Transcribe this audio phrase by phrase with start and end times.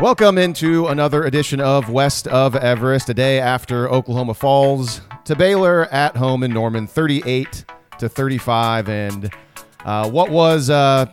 [0.00, 5.92] Welcome into another edition of West of Everest, a day after Oklahoma falls to Baylor
[5.92, 7.66] at home in Norman, 38
[7.98, 8.88] to 35.
[8.88, 9.30] And
[9.84, 11.04] uh, what was uh,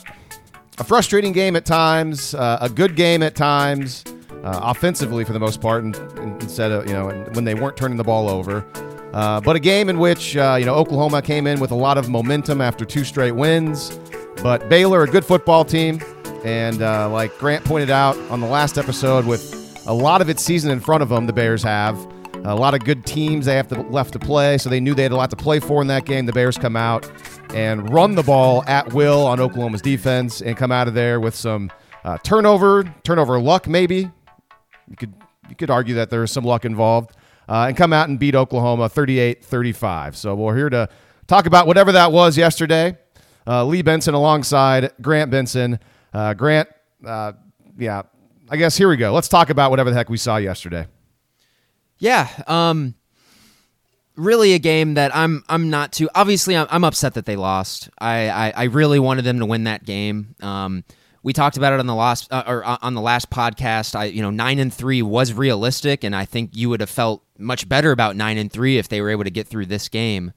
[0.77, 4.05] a frustrating game at times, uh, a good game at times,
[4.45, 7.75] uh, offensively for the most part, and, and instead of, you know, when they weren't
[7.75, 8.65] turning the ball over.
[9.11, 11.97] Uh, but a game in which, uh, you know, Oklahoma came in with a lot
[11.97, 13.99] of momentum after two straight wins.
[14.41, 15.99] But Baylor, a good football team,
[16.45, 20.43] and uh, like Grant pointed out on the last episode, with a lot of its
[20.43, 21.97] season in front of them, the Bears have
[22.43, 25.03] a lot of good teams they have to, left to play, so they knew they
[25.03, 26.25] had a lot to play for in that game.
[26.25, 27.09] The Bears come out
[27.53, 31.35] and run the ball at will on Oklahoma's defense and come out of there with
[31.35, 31.71] some
[32.03, 34.09] uh, turnover, turnover luck, maybe.
[34.89, 35.13] You could
[35.49, 37.11] you could argue that there's some luck involved,
[37.47, 40.15] uh, and come out and beat Oklahoma 38-35.
[40.15, 40.89] So we're here to
[41.25, 42.97] talk about whatever that was yesterday.
[43.45, 45.79] Uh, Lee Benson alongside Grant Benson.
[46.17, 46.67] Uh, Grant,
[47.05, 47.33] uh,
[47.77, 48.01] yeah,
[48.49, 49.13] I guess here we go.
[49.13, 50.87] Let's talk about whatever the heck we saw yesterday.
[51.99, 52.95] Yeah, um,
[54.15, 56.09] really a game that I'm I'm not too.
[56.15, 57.91] Obviously, I'm, I'm upset that they lost.
[57.99, 60.33] I, I, I really wanted them to win that game.
[60.41, 60.83] Um,
[61.21, 63.93] we talked about it on the last uh, or uh, on the last podcast.
[63.93, 67.23] I you know nine and three was realistic, and I think you would have felt
[67.37, 70.33] much better about nine and three if they were able to get through this game.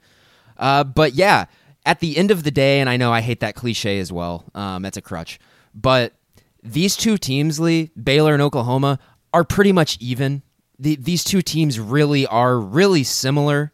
[0.58, 1.46] Uh, but yeah,
[1.86, 4.44] at the end of the day, and I know I hate that cliche as well.
[4.54, 5.38] Um, that's a crutch,
[5.74, 6.14] but
[6.62, 8.98] these two teams, Lee Baylor and Oklahoma,
[9.32, 10.42] are pretty much even
[10.78, 13.72] the, these two teams really are really similar.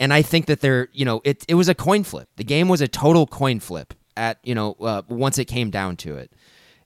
[0.00, 2.28] And I think that they're, you know, it, it was a coin flip.
[2.36, 5.96] The game was a total coin flip at, you know, uh, once it came down
[5.98, 6.32] to it.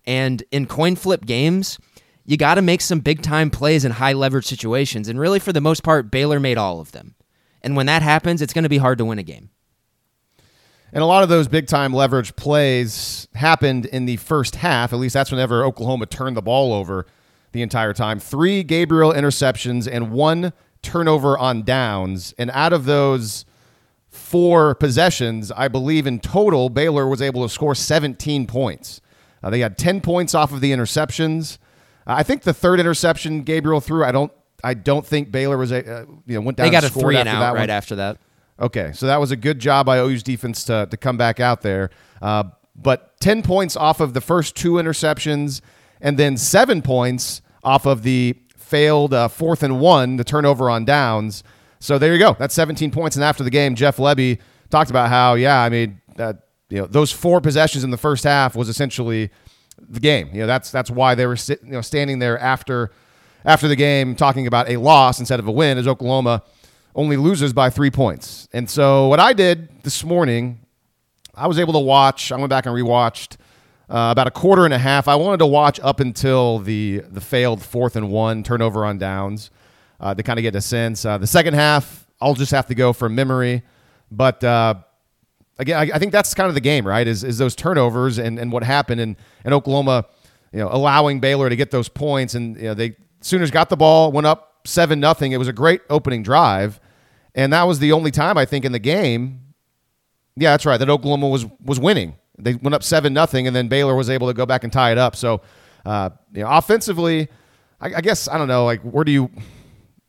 [0.05, 1.79] And in coin flip games,
[2.25, 5.09] you got to make some big time plays in high leverage situations.
[5.09, 7.15] And really, for the most part, Baylor made all of them.
[7.63, 9.51] And when that happens, it's going to be hard to win a game.
[10.93, 14.93] And a lot of those big time leverage plays happened in the first half.
[14.93, 17.07] At least that's whenever Oklahoma turned the ball over
[17.53, 18.19] the entire time.
[18.19, 22.35] Three Gabriel interceptions and one turnover on downs.
[22.37, 23.47] And out of those
[24.11, 29.01] four possessions, I believe in total, Baylor was able to score 17 points.
[29.42, 31.59] Uh, they had 10 points off of the interceptions.
[32.07, 34.33] Uh, I think the third interception Gabriel threw, I don't,
[34.63, 36.67] I don't think Baylor was a, uh, you know, went down.
[36.67, 38.19] They got a three and out right after that.
[38.62, 41.62] Okay, so that was a good job by OU's defense to, to come back out
[41.62, 41.90] there.
[42.23, 42.45] Uh,
[42.77, 45.61] but 10 points off of the first two interceptions
[46.00, 50.84] and then seven points off of the failed uh, fourth and one, the turnover on
[50.84, 51.42] downs.
[51.80, 52.36] So there you go.
[52.39, 53.17] That's 17 points.
[53.17, 54.39] And after the game, Jeff Lebby
[54.70, 58.24] talked about how, yeah, I mean, that you know those four possessions in the first
[58.24, 59.30] half was essentially
[59.79, 60.30] the game.
[60.33, 62.90] You know, that's that's why they were sit, you know standing there after
[63.44, 66.42] after the game talking about a loss instead of a win, as Oklahoma
[66.95, 68.48] only loses by three points.
[68.53, 70.61] And so what I did this morning,
[71.35, 72.33] I was able to watch.
[72.33, 73.36] I went back and rewatched
[73.89, 75.08] uh, about a quarter and a half.
[75.08, 79.51] I wanted to watch up until the the failed fourth and one turnover on downs
[80.01, 81.05] uh, to kind of get a sense.
[81.05, 83.63] Uh, the second half, I'll just have to go from memory,
[84.11, 84.74] but uh,
[85.59, 87.07] again, I, I, think that's kind of the game, right?
[87.07, 90.07] Is is those turnovers and, and what happened in, in Oklahoma,
[90.53, 93.77] you know, allowing Baylor to get those points, and you know they Sooners got the
[93.77, 95.33] ball, went up seven nothing.
[95.33, 96.80] It was a great opening drive,
[97.35, 99.41] and that was the only time I think in the game.
[100.37, 100.79] Yeah, that's right.
[100.79, 102.17] That Oklahoma was was winning.
[102.39, 104.93] They went up seven nothing, and then Baylor was able to go back and tie
[104.93, 105.17] it up.
[105.17, 105.42] So,
[105.85, 107.29] uh, you know, offensively,
[107.81, 108.65] I, I, guess I don't know.
[108.65, 109.31] Like, where do you,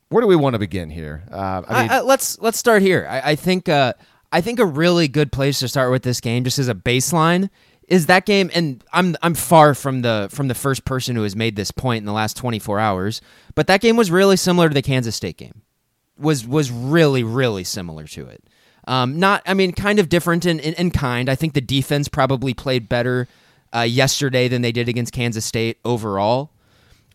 [0.10, 1.24] where do we want to begin here?
[1.30, 3.06] Uh, I mean, I, let's let's start here.
[3.10, 3.94] I, think uh,
[4.32, 7.50] I think a really good place to start with this game, just as a baseline,
[7.88, 8.50] is that game.
[8.54, 12.02] And I'm I'm far from the from the first person who has made this point
[12.02, 13.22] in the last 24 hours,
[13.54, 15.62] but that game was really similar to the Kansas State game.
[16.18, 18.44] Was was really really similar to it.
[18.88, 21.30] Um, not, I mean, kind of different in, in, in, kind.
[21.30, 23.30] I think the defense probably played better
[23.74, 26.52] uh, yesterday than they did against Kansas State overall.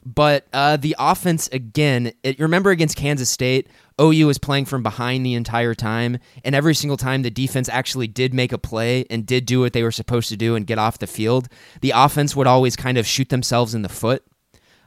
[0.05, 3.69] But uh, the offense, again, it, remember against Kansas State,
[4.01, 6.19] OU was playing from behind the entire time.
[6.45, 9.75] And every single time the defense actually did make a play and did do what
[9.75, 11.49] they were supposed to do and get off the field,
[11.83, 14.25] the offense would always kind of shoot themselves in the foot.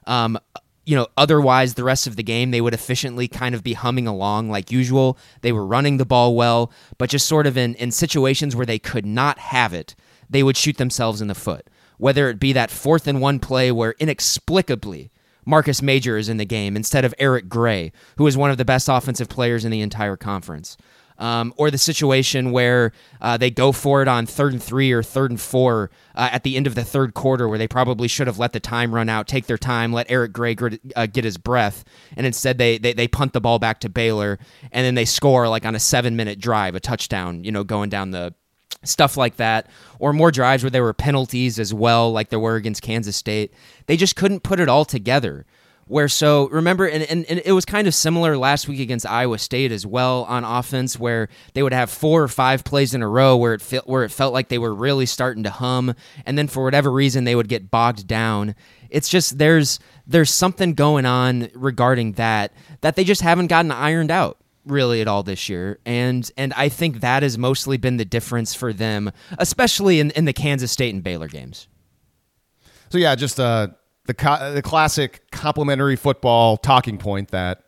[0.07, 0.39] Um,
[0.85, 4.07] you know, otherwise the rest of the game they would efficiently kind of be humming
[4.07, 5.17] along like usual.
[5.41, 8.79] They were running the ball well, but just sort of in, in situations where they
[8.79, 9.95] could not have it,
[10.29, 11.67] they would shoot themselves in the foot.
[11.97, 15.11] Whether it be that fourth and one play where inexplicably
[15.45, 18.65] Marcus Major is in the game instead of Eric Gray, who is one of the
[18.65, 20.77] best offensive players in the entire conference
[21.21, 22.91] um, or the situation where
[23.21, 26.43] uh, they go for it on third and three or third and four uh, at
[26.43, 29.07] the end of the third quarter, where they probably should have let the time run
[29.07, 30.57] out, take their time, let Eric Gray
[30.95, 31.85] uh, get his breath,
[32.17, 34.39] and instead they, they they punt the ball back to Baylor,
[34.71, 37.89] and then they score like on a seven minute drive, a touchdown, you know, going
[37.89, 38.33] down the
[38.83, 39.69] stuff like that,
[39.99, 43.53] or more drives where there were penalties as well, like there were against Kansas State.
[43.85, 45.45] They just couldn't put it all together.
[45.91, 49.37] Where so remember, and, and, and, it was kind of similar last week against Iowa
[49.37, 53.09] State as well on offense, where they would have four or five plays in a
[53.09, 55.93] row where it felt where it felt like they were really starting to hum,
[56.25, 58.55] and then for whatever reason they would get bogged down.
[58.89, 64.11] It's just there's there's something going on regarding that that they just haven't gotten ironed
[64.11, 68.05] out really at all this year and and I think that has mostly been the
[68.05, 71.67] difference for them especially in, in the Kansas State and Baylor games.
[72.91, 73.69] So yeah, just uh
[74.05, 77.63] the co- the classic complimentary football talking point that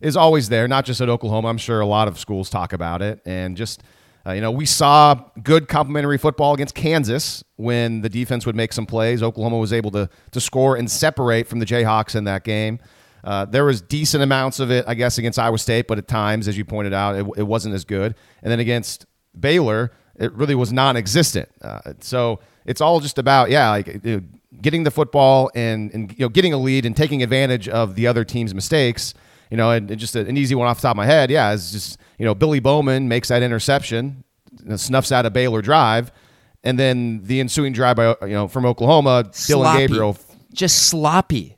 [0.00, 1.48] is always there, not just at Oklahoma.
[1.48, 3.82] I'm sure a lot of schools talk about it, and just
[4.26, 8.72] uh, you know, we saw good complimentary football against Kansas when the defense would make
[8.72, 9.22] some plays.
[9.22, 12.80] Oklahoma was able to to score and separate from the Jayhawks in that game.
[13.22, 16.46] Uh, there was decent amounts of it, I guess, against Iowa State, but at times,
[16.46, 18.14] as you pointed out, it, it wasn't as good.
[18.42, 19.04] And then against
[19.38, 21.48] Baylor, it really was non-existent.
[21.60, 24.00] Uh, so it's all just about, yeah, like
[24.60, 28.06] getting the football and, and you know getting a lead and taking advantage of the
[28.06, 29.14] other team's mistakes.
[29.50, 31.30] You know, and, and just a, an easy one off the top of my head,
[31.30, 34.24] yeah, is just you know Billy Bowman makes that interception,
[34.76, 36.10] snuffs out a Baylor drive,
[36.64, 39.46] and then the ensuing drive by you know from Oklahoma, Sloppy.
[39.46, 40.18] Dillon Gabriel,
[40.52, 41.56] just sloppy.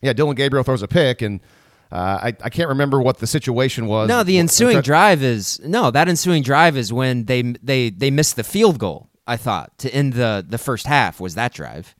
[0.00, 1.40] Yeah, Dillon Gabriel throws a pick and.
[1.92, 4.08] Uh, I, I can't remember what the situation was.
[4.08, 5.92] No, the ensuing drive is no.
[5.92, 9.08] That ensuing drive is when they they they missed the field goal.
[9.26, 11.94] I thought to end the the first half was that drive.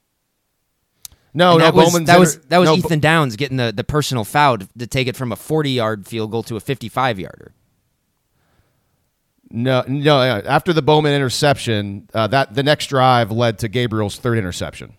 [1.34, 3.84] No, And no, that was that was that was no, Ethan Downs getting the, the
[3.84, 6.88] personal foul to, to take it from a forty yard field goal to a fifty
[6.88, 7.52] five yarder.
[9.50, 10.20] No, no.
[10.20, 14.94] After the Bowman interception, uh, that the next drive led to Gabriel's third interception.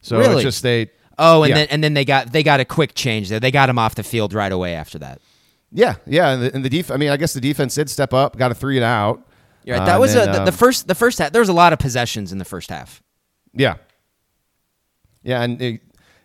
[0.00, 0.34] So Really?
[0.34, 0.90] it's just they.
[1.18, 1.54] Oh, and Yeah.
[1.56, 3.40] then and then they got they got a quick change there.
[3.40, 5.20] They got him off the field right away after that.
[5.72, 8.12] Yeah, yeah, and the, and the def- I mean, I guess the defense did step
[8.14, 9.26] up, got a three and out.
[9.64, 9.82] You're right.
[9.82, 11.32] Uh, That and was then, a, the, um, the first the first half.
[11.32, 13.02] There was a lot of possessions in the first half.
[13.52, 13.76] Yeah,
[15.22, 15.80] yeah, and it,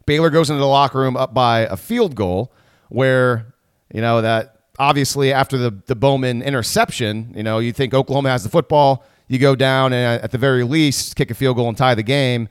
[0.06, 2.52] Baylor goes into the locker room up by a field goal,
[2.90, 3.54] where
[3.94, 8.44] you know that obviously after the the Bowman interception, you know you think Oklahoma has
[8.44, 11.78] the football, you go down and at the very least kick a field goal and
[11.78, 12.50] tie the game.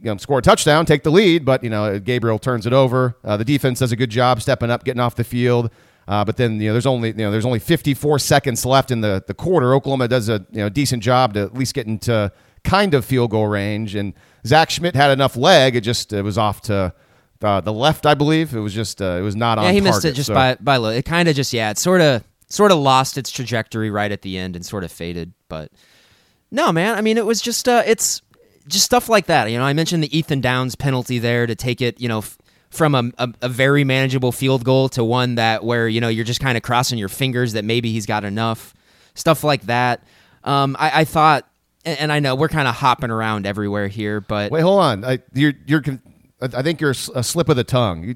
[0.00, 3.16] you know, score a touchdown, take the lead, but you know Gabriel turns it over.
[3.22, 5.70] Uh, the defense does a good job stepping up, getting off the field.
[6.08, 9.00] Uh, but then you know there's only you know there's only 54 seconds left in
[9.00, 9.74] the the quarter.
[9.74, 12.30] Oklahoma does a you know decent job to at least get into
[12.64, 14.12] kind of field goal range, and
[14.46, 15.74] Zach Schmidt had enough leg.
[15.76, 16.92] It just it was off to
[17.42, 18.54] uh, the left, I believe.
[18.54, 19.64] It was just uh, it was not on.
[19.64, 20.90] yeah, he missed it just so- by by low.
[20.90, 24.22] It kind of just yeah, it sort of sort of lost its trajectory right at
[24.22, 25.32] the end and sort of faded.
[25.48, 25.72] But
[26.52, 28.22] no, man, I mean it was just uh, it's
[28.68, 29.50] just stuff like that.
[29.50, 32.00] You know, I mentioned the Ethan Downs penalty there to take it.
[32.00, 32.18] You know.
[32.18, 32.38] F-
[32.76, 36.24] from a, a, a very manageable field goal to one that where you know you're
[36.24, 38.74] just kind of crossing your fingers that maybe he's got enough
[39.14, 40.02] stuff like that
[40.44, 41.48] um, I, I thought
[41.84, 45.04] and, and i know we're kind of hopping around everywhere here but Wait, hold on.
[45.04, 45.82] I, you're you're.
[46.40, 48.04] I think you're a slip of the tongue.
[48.04, 48.14] You,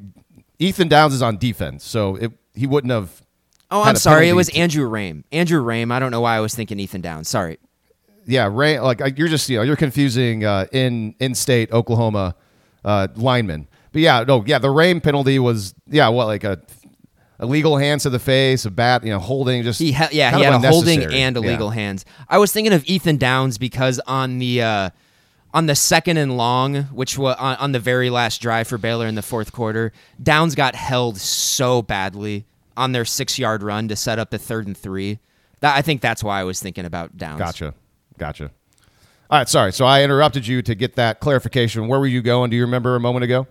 [0.59, 3.23] Ethan Downs is on defense, so it, he wouldn't have.
[3.71, 6.55] oh i'm sorry it was andrew raym andrew raym i don't know why i was
[6.55, 7.59] thinking ethan downs sorry
[8.27, 8.79] Yeah, Ray.
[8.79, 12.35] Like you're just you know you're confusing uh, in in state Oklahoma
[12.85, 13.67] uh, linemen.
[13.93, 16.61] But yeah, no, yeah, the Raym penalty was yeah, what like a
[17.41, 20.43] illegal hands to the face, a bat, you know, holding just He ha- yeah, he
[20.43, 21.43] had a holding and Yeah.
[21.43, 22.05] illegal hands.
[22.29, 24.91] I was thinking of Ethan Downs because on the uh,
[25.53, 29.07] on the second and long, which was on, on the very last drive for Baylor
[29.07, 32.45] in the fourth quarter, Downs got held so badly
[32.77, 35.19] on their six yard run to set up the third and three.
[35.61, 37.39] That I think that's why I was thinking about Downs.
[37.41, 37.75] Gotcha,
[38.19, 38.51] gotcha.
[39.31, 39.73] All right, sorry.
[39.73, 41.87] So I interrupted you to get that clarification.
[41.89, 42.51] Where were you going?
[42.51, 43.47] Do you remember a moment ago?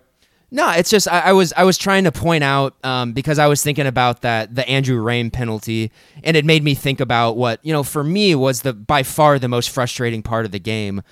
[0.52, 3.46] No, it's just I, I was I was trying to point out um, because I
[3.46, 5.92] was thinking about that the Andrew Raym penalty,
[6.24, 9.38] and it made me think about what you know for me was the by far
[9.38, 11.02] the most frustrating part of the game.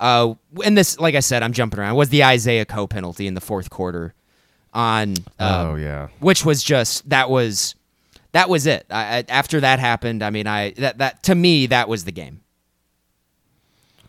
[0.00, 1.96] Uh, and this, like I said, I'm jumping around.
[1.96, 4.14] Was the Isaiah Coe penalty in the fourth quarter
[4.72, 5.14] on?
[5.38, 6.08] Uh, oh yeah.
[6.20, 7.76] which was just that was
[8.32, 8.84] that was it.
[8.90, 12.12] I, I, after that happened, I mean, I that that to me that was the
[12.12, 12.40] game.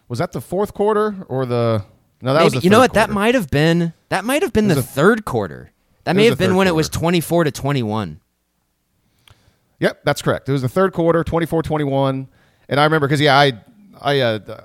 [0.07, 1.83] Was that the fourth quarter or the?
[2.21, 2.93] No, that was Maybe, the you know what?
[2.93, 5.71] That might have been that might have been the a- third quarter.
[6.03, 8.19] That may have been when it was 24 to 21.
[9.79, 10.49] Yep, that's correct.
[10.49, 12.27] It was the third quarter, 24-21.
[12.67, 13.53] And I remember because yeah, I
[14.01, 14.61] I uh,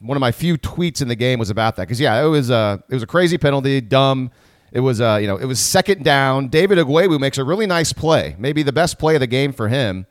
[0.00, 2.50] one of my few tweets in the game was about that because yeah, it was
[2.50, 4.30] uh it was a crazy penalty, dumb.
[4.70, 6.48] It was uh you know it was second down.
[6.48, 9.68] David Ugwoegbu makes a really nice play, maybe the best play of the game for
[9.68, 10.06] him.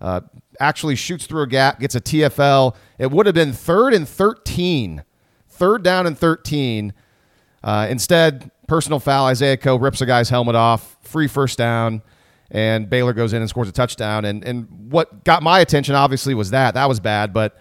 [0.00, 0.20] Uh,
[0.58, 2.74] actually shoots through a gap, gets a TFL.
[2.98, 5.04] It would have been third and thirteen,
[5.60, 6.92] third down and thirteen.
[7.62, 9.26] Uh, instead, personal foul.
[9.26, 10.96] Isaiah Coe rips a guy's helmet off.
[11.02, 12.02] Free first down.
[12.50, 14.24] and Baylor goes in and scores a touchdown.
[14.24, 17.56] And and what got my attention obviously was that that was bad, but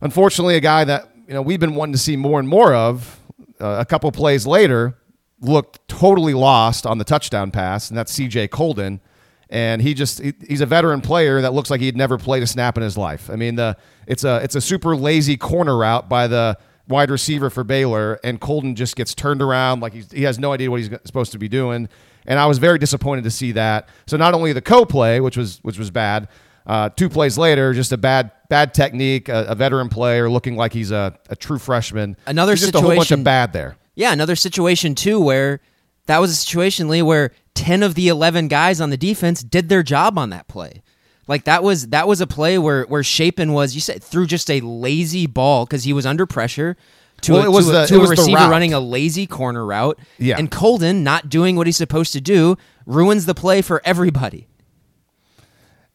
[0.00, 3.20] unfortunately, a guy that you know we've been wanting to see more and more of.
[3.60, 4.96] Uh, a couple plays later,
[5.40, 8.48] looked totally lost on the touchdown pass, and that's C.J.
[8.48, 9.00] Coldon.
[9.48, 12.76] And he just he's a veteran player that looks like he'd never played a snap
[12.76, 13.30] in his life.
[13.30, 13.76] I mean, the
[14.06, 18.40] it's a it's a super lazy corner route by the wide receiver for Baylor, and
[18.40, 21.38] Coldon just gets turned around like he's, he has no idea what he's supposed to
[21.38, 21.88] be doing.
[22.26, 23.88] And I was very disappointed to see that.
[24.06, 26.28] So not only the co-play, which was which was bad,
[26.66, 30.72] uh, two plays later, just a bad bad technique, a, a veteran player looking like
[30.72, 32.16] he's a, a true freshman.
[32.26, 33.76] Another just situation, a whole bunch of bad there.
[33.94, 35.60] Yeah, another situation too where
[36.06, 39.68] that was a situation, Lee, where ten of the eleven guys on the defense did
[39.68, 40.82] their job on that play.
[41.26, 44.50] Like that was that was a play where where Shapen was you said threw just
[44.50, 46.76] a lazy ball because he was under pressure
[47.22, 49.98] to Well, a, it was to a, to a receiver running a lazy corner route.
[50.18, 50.36] Yeah.
[50.38, 54.48] and Coldon not doing what he's supposed to do ruins the play for everybody.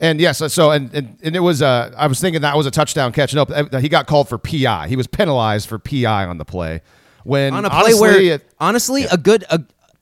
[0.02, 2.72] And yes, so and, and and it was uh I was thinking that was a
[2.72, 3.34] touchdown catch.
[3.36, 3.46] No,
[3.80, 4.88] he got called for PI.
[4.88, 6.82] He was penalized for PI on the play.
[7.26, 9.62] When On a play honestly, where it- honestly a good a,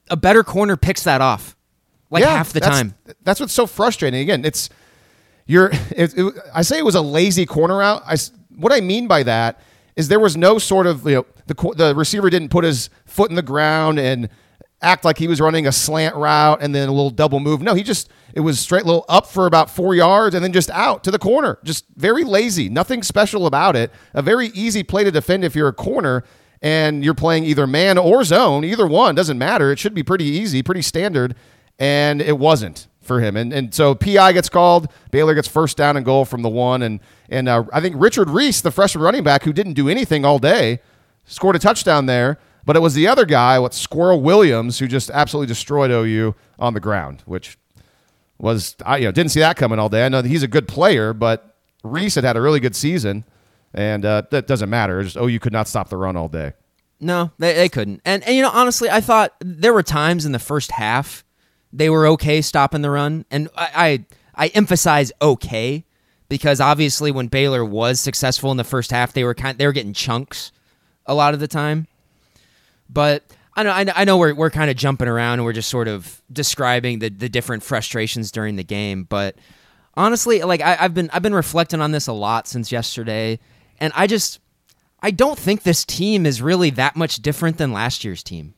[0.09, 1.55] a better corner picks that off
[2.11, 2.93] like yeah, half the that's- time.
[3.23, 4.21] That's what's so frustrating.
[4.21, 4.69] Again, it's
[5.47, 5.71] you're.
[5.91, 8.03] It, it, I say it was a lazy corner out.
[8.05, 8.15] I
[8.55, 9.59] what I mean by that
[9.95, 13.29] is there was no sort of you know the the receiver didn't put his foot
[13.29, 14.29] in the ground and
[14.81, 17.61] act like he was running a slant route and then a little double move.
[17.61, 20.69] No, he just it was straight little up for about four yards and then just
[20.69, 21.57] out to the corner.
[21.63, 22.69] Just very lazy.
[22.69, 23.91] Nothing special about it.
[24.13, 26.23] A very easy play to defend if you're a corner
[26.61, 28.63] and you're playing either man or zone.
[28.63, 29.71] Either one doesn't matter.
[29.71, 31.35] It should be pretty easy, pretty standard,
[31.79, 33.35] and it wasn't for him.
[33.35, 34.87] And and so PI gets called.
[35.11, 36.81] Baylor gets first down and goal from the one.
[36.81, 36.99] And
[37.29, 40.39] and uh, I think Richard Reese, the freshman running back who didn't do anything all
[40.39, 40.81] day,
[41.25, 42.37] scored a touchdown there.
[42.65, 46.73] But it was the other guy, what Squirrel Williams, who just absolutely destroyed OU on
[46.73, 47.57] the ground, which
[48.37, 50.05] was I you know didn't see that coming all day.
[50.05, 53.23] I know he's a good player, but Reese had had a really good season,
[53.73, 55.01] and uh, that doesn't matter.
[55.01, 56.53] Just OU could not stop the run all day.
[56.99, 58.01] No, they, they couldn't.
[58.05, 61.23] And, and, you know, honestly, I thought there were times in the first half
[61.71, 63.25] they were okay stopping the run.
[63.29, 64.05] And I,
[64.35, 65.83] I, I emphasize okay
[66.29, 69.73] because obviously when Baylor was successful in the first half, they were kind they were
[69.73, 70.51] getting chunks
[71.05, 71.87] a lot of the time.
[72.89, 73.23] But
[73.55, 75.69] I know I know, I know we're we're kind of jumping around and we're just
[75.69, 79.03] sort of describing the the different frustrations during the game.
[79.03, 79.35] But
[79.95, 83.39] honestly, like I, I've been I've been reflecting on this a lot since yesterday,
[83.79, 84.39] and I just
[85.01, 88.53] I don't think this team is really that much different than last year's team.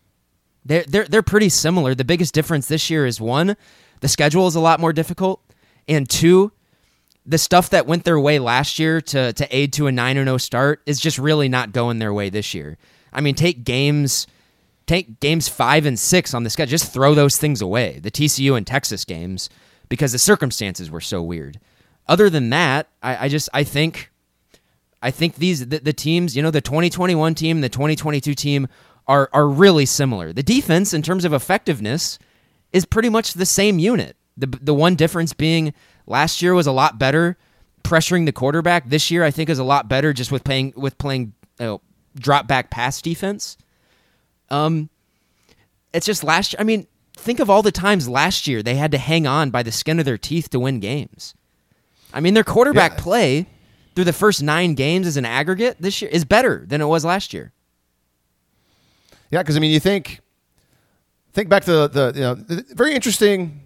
[0.65, 1.95] They're they're they're pretty similar.
[1.95, 3.55] The biggest difference this year is one,
[4.01, 5.41] the schedule is a lot more difficult,
[5.87, 6.51] and two,
[7.25, 10.37] the stuff that went their way last year to to aid to a 9 0
[10.37, 12.77] start is just really not going their way this year.
[13.11, 14.27] I mean, take games
[14.89, 16.71] take games 5 and 6 on the schedule.
[16.71, 17.99] Just throw those things away.
[17.99, 19.47] The TCU and Texas games
[19.87, 21.59] because the circumstances were so weird.
[22.07, 24.11] Other than that, I, I just I think
[25.01, 28.67] I think these the, the teams, you know, the 2021 team, the 2022 team
[29.09, 30.31] are are really similar.
[30.31, 32.17] The defense in terms of effectiveness
[32.71, 34.15] is pretty much the same unit.
[34.37, 35.73] The the one difference being
[36.07, 37.37] last year was a lot better
[37.83, 38.87] pressuring the quarterback.
[38.89, 41.81] This year I think is a lot better just with playing with playing you know,
[42.17, 43.57] drop back pass defense.
[44.49, 44.89] Um
[45.93, 48.91] it's just last year I mean, think of all the times last year they had
[48.91, 51.33] to hang on by the skin of their teeth to win games.
[52.13, 53.01] I mean, their quarterback Yeah.
[53.03, 53.45] play
[53.95, 57.03] through the first 9 games as an aggregate this year is better than it was
[57.03, 57.51] last year.
[59.31, 60.19] Yeah, because I mean, you think
[61.33, 63.61] think back to the, the you know the very interesting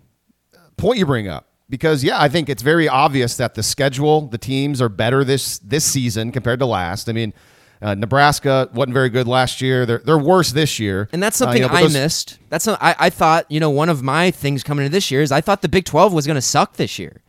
[0.78, 4.38] point you bring up because yeah, I think it's very obvious that the schedule, the
[4.38, 7.08] teams are better this this season compared to last.
[7.10, 7.34] I mean,
[7.82, 9.86] uh, Nebraska wasn't very good last year.
[9.86, 12.40] They're they're worse this year, And that's Uh, something you know, I those- missed.
[12.50, 15.22] That's some, I, I thought, you know, one of my things coming into this year
[15.22, 17.22] is I thought the Big 12 was going to suck this year.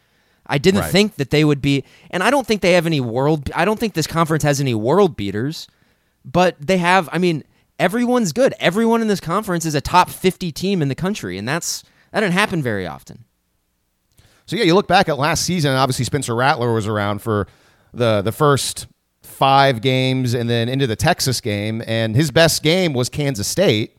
[0.47, 0.91] I didn't Right.
[0.93, 3.81] think that they would be, and I don't think they have any world, I don't
[3.81, 5.67] think this conference has any world beaters,
[6.27, 7.45] but they have, I mean,
[7.79, 8.55] everyone's good.
[8.59, 12.21] Everyone in this conference is a top 50 team in the country, and that's, that
[12.21, 13.25] didn't happen very often.
[14.47, 17.47] So yeah, you look back at last season, and obviously Spencer Rattler was around for
[17.95, 18.87] the the first
[19.23, 23.97] five games, and then into the Texas game, and his best game was Kansas State,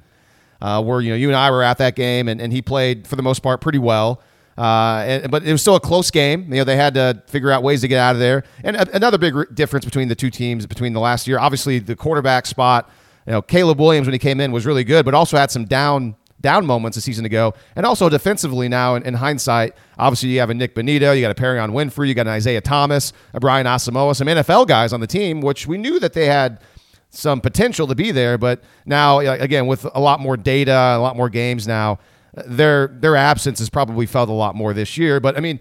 [0.61, 3.07] uh, where you know you and I were at that game, and, and he played
[3.07, 4.21] for the most part pretty well.
[4.57, 6.43] Uh, and, but it was still a close game.
[6.49, 8.43] You know, they had to figure out ways to get out of there.
[8.63, 11.95] And a, another big difference between the two teams between the last year, obviously the
[11.95, 12.89] quarterback spot.
[13.25, 15.65] You know, Caleb Williams when he came in was really good, but also had some
[15.65, 17.55] down down moments a season ago.
[17.75, 21.31] And also defensively now, in, in hindsight, obviously you have a Nick Bonitto, you got
[21.31, 24.99] a Perrion Winfrey, you got an Isaiah Thomas, a Brian Asamoah, some NFL guys on
[24.99, 26.61] the team, which we knew that they had
[27.09, 28.37] some potential to be there.
[28.37, 31.99] But now, again, with a lot more data, a lot more games now,
[32.45, 35.19] their their absence is probably felt a lot more this year.
[35.19, 35.59] But I mean,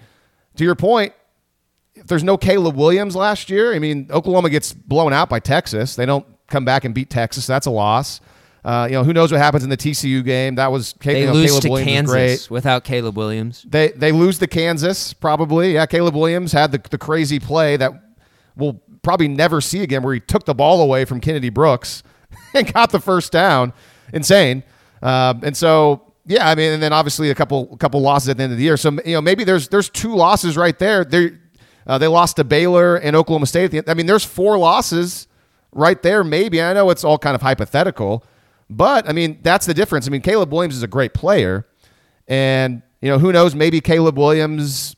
[0.57, 1.13] to your point,
[1.95, 5.95] if there's no Caleb Williams last year, I mean, Oklahoma gets blown out by Texas.
[5.95, 7.47] They don't come back and beat Texas.
[7.47, 8.21] That's a loss.
[8.65, 10.55] Uh, you know, who knows what happens in the TCU game?
[10.55, 12.51] That was they you know, lose Caleb to Williams Kansas great.
[12.51, 13.65] without Caleb Williams.
[13.69, 15.75] They they lose to Kansas probably.
[15.75, 17.93] Yeah, Caleb Williams had the, the crazy play that
[18.57, 22.03] we'll probably never see again, where he took the ball away from Kennedy Brooks
[22.55, 23.75] and got the first down.
[24.15, 24.63] Insane.
[25.03, 28.39] Um, and so yeah, I mean, and then obviously a couple a couple losses at
[28.39, 28.79] the end of the year.
[28.79, 31.05] So you know maybe there's there's two losses right there.
[31.05, 31.33] They
[31.87, 33.65] uh, they lost to Baylor and Oklahoma State.
[33.67, 33.91] At the end.
[33.91, 35.29] I mean, there's four losses
[35.75, 36.25] right there.
[36.25, 38.25] Maybe I know it's all kind of hypothetical,
[38.71, 40.07] but I mean that's the difference.
[40.07, 41.67] I mean, Caleb Williams is a great player,
[42.29, 43.55] and you know who knows?
[43.55, 44.97] Maybe Caleb Williams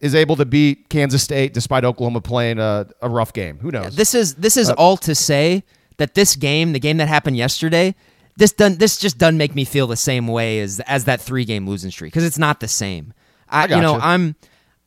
[0.00, 3.58] is able to beat Kansas State despite Oklahoma playing a, a rough game.
[3.58, 3.96] Who knows?
[3.96, 5.64] This is this Uh, is all to say
[5.96, 7.94] that this game, the game that happened yesterday,
[8.36, 11.44] this done this just doesn't make me feel the same way as as that three
[11.44, 13.12] game losing streak because it's not the same.
[13.48, 13.94] I, you know.
[14.00, 14.36] I'm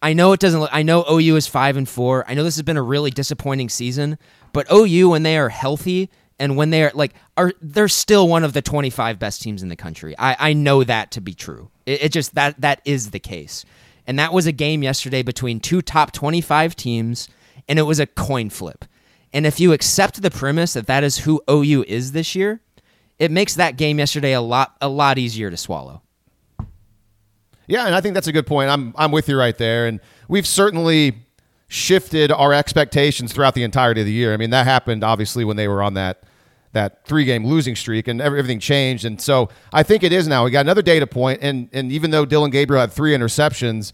[0.04, 0.70] I know it doesn't look.
[0.74, 2.26] I know OU is five and four.
[2.28, 4.18] I know this has been a really disappointing season,
[4.54, 8.44] but OU when they are healthy and when they are like are they're still one
[8.44, 10.16] of the 25 best teams in the country.
[10.18, 11.70] I I know that to be true.
[11.86, 13.64] It, it just that that is the case.
[14.08, 17.30] And that was a game yesterday between two top 25 teams,
[17.70, 18.86] and it was a coin flip.
[19.32, 22.60] And if you accept the premise that that is who OU is this year,
[23.20, 26.02] it makes that game yesterday a lot a lot easier to swallow.
[27.68, 28.70] Yeah, and I think that's a good point.
[28.70, 31.21] I'm I'm with you right there, and we've certainly
[31.72, 34.34] shifted our expectations throughout the entirety of the year.
[34.34, 36.22] I mean, that happened obviously when they were on that
[36.74, 39.06] that three game losing streak, and everything changed.
[39.06, 40.44] And so I think it is now.
[40.44, 43.94] We got another data point, and and even though Dillon Gabriel had three interceptions.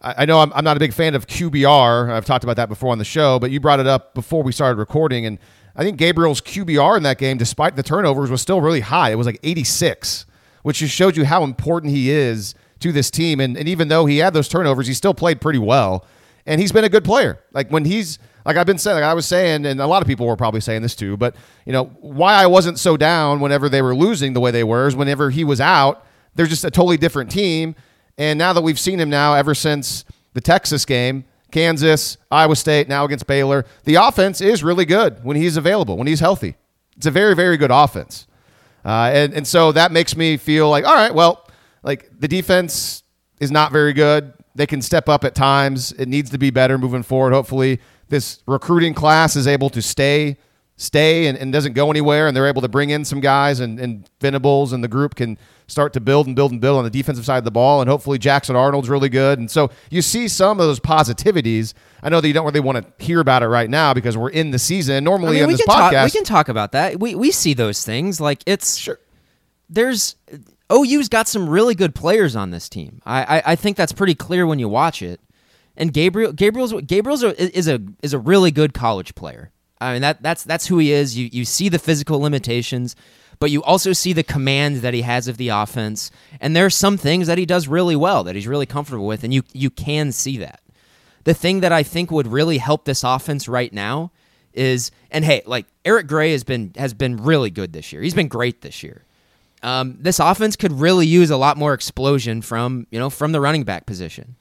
[0.00, 2.10] I I know I'm, I'm not a big fan of QBR.
[2.10, 4.50] I've talked about that before on the show, but you brought it up before we
[4.50, 5.26] started recording.
[5.26, 5.38] And
[5.76, 9.10] I think Gabriel's QBR in that game, despite the turnovers, was still really high.
[9.10, 10.24] It was like 86,
[10.62, 13.40] which just showed you how important he is to this team.
[13.40, 16.06] And, and even though he had those turnovers, he still played pretty well.
[16.50, 17.38] And he's been a good player.
[17.52, 20.08] Like when he's, like I've been saying, like I was saying, and a lot of
[20.08, 23.68] people were probably saying this too, but you know, why I wasn't so down whenever
[23.68, 26.70] they were losing the way they were is whenever he was out, they're just a
[26.72, 27.76] totally different team.
[28.18, 32.88] And now that we've seen him now ever since the Texas game, Kansas, Iowa State,
[32.88, 36.56] now against Baylor, the offense is really good when he's available, when he's healthy.
[36.96, 38.26] It's a very, very good offense.
[38.84, 41.48] Uh, and, and so that makes me feel like, all right, well,
[41.84, 43.04] like the defense
[43.38, 44.32] is not very good.
[44.54, 45.92] They can step up at times.
[45.92, 47.32] It needs to be better moving forward.
[47.32, 50.36] Hopefully, this recruiting class is able to stay
[50.80, 53.78] stay and, and doesn't go anywhere and they're able to bring in some guys and,
[53.78, 55.36] and Venables and the group can
[55.66, 57.90] start to build and build and build on the defensive side of the ball and
[57.90, 62.22] hopefully Jackson Arnold's really good and so you see some of those positivities I know
[62.22, 64.58] that you don't really want to hear about it right now because we're in the
[64.58, 66.04] season normally I mean, on we this can podcast talk.
[66.06, 66.98] We can talk about that.
[66.98, 68.18] We we see those things.
[68.18, 68.98] Like it's sure
[69.68, 70.16] there's
[70.70, 73.00] OU's got some really good players on this team.
[73.04, 75.20] I, I, I think that's pretty clear when you watch it.
[75.76, 79.50] And Gabriel Gabriel's Gabriel's a, is a is a really good college player.
[79.80, 81.16] I mean that that's that's who he is.
[81.16, 82.94] You you see the physical limitations,
[83.38, 86.10] but you also see the command that he has of the offense.
[86.40, 89.24] And there are some things that he does really well that he's really comfortable with,
[89.24, 90.60] and you you can see that.
[91.24, 94.12] The thing that I think would really help this offense right now
[94.52, 98.02] is and hey, like Eric Gray has been has been really good this year.
[98.02, 99.04] He's been great this year.
[99.62, 103.40] Um, this offense could really use a lot more explosion from you know from the
[103.40, 104.36] running back position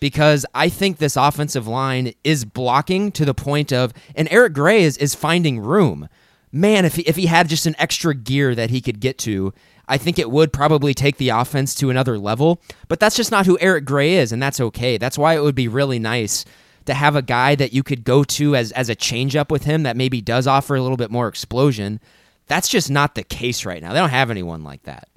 [0.00, 4.82] because I think this offensive line is blocking to the point of and Eric Gray
[4.82, 6.08] is is finding room.
[6.50, 9.52] Man, if he, if he had just an extra gear that he could get to,
[9.86, 12.62] I think it would probably take the offense to another level.
[12.88, 14.96] But that's just not who Eric Gray is, and that's okay.
[14.96, 16.46] That's why it would be really nice
[16.86, 19.82] to have a guy that you could go to as as a changeup with him
[19.82, 22.00] that maybe does offer a little bit more explosion.
[22.48, 23.92] That's just not the case right now.
[23.92, 25.08] They don't have anyone like that,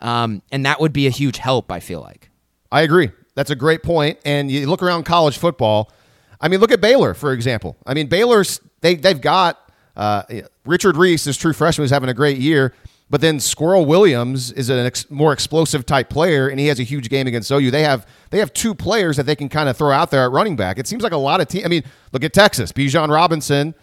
[0.00, 1.70] um, and that would be a huge help.
[1.70, 2.30] I feel like.
[2.72, 3.10] I agree.
[3.34, 4.18] That's a great point.
[4.24, 5.92] And you look around college football.
[6.40, 7.76] I mean, look at Baylor for example.
[7.86, 9.58] I mean, Baylor's they they've got
[9.96, 10.22] uh,
[10.64, 12.74] Richard Reese, this true freshman, who's having a great year.
[13.10, 16.84] But then Squirrel Williams is a ex- more explosive type player, and he has a
[16.84, 17.72] huge game against OU.
[17.72, 20.30] They have they have two players that they can kind of throw out there at
[20.30, 20.78] running back.
[20.78, 21.62] It seems like a lot of team.
[21.64, 23.74] I mean, look at Texas, Bijan Robinson,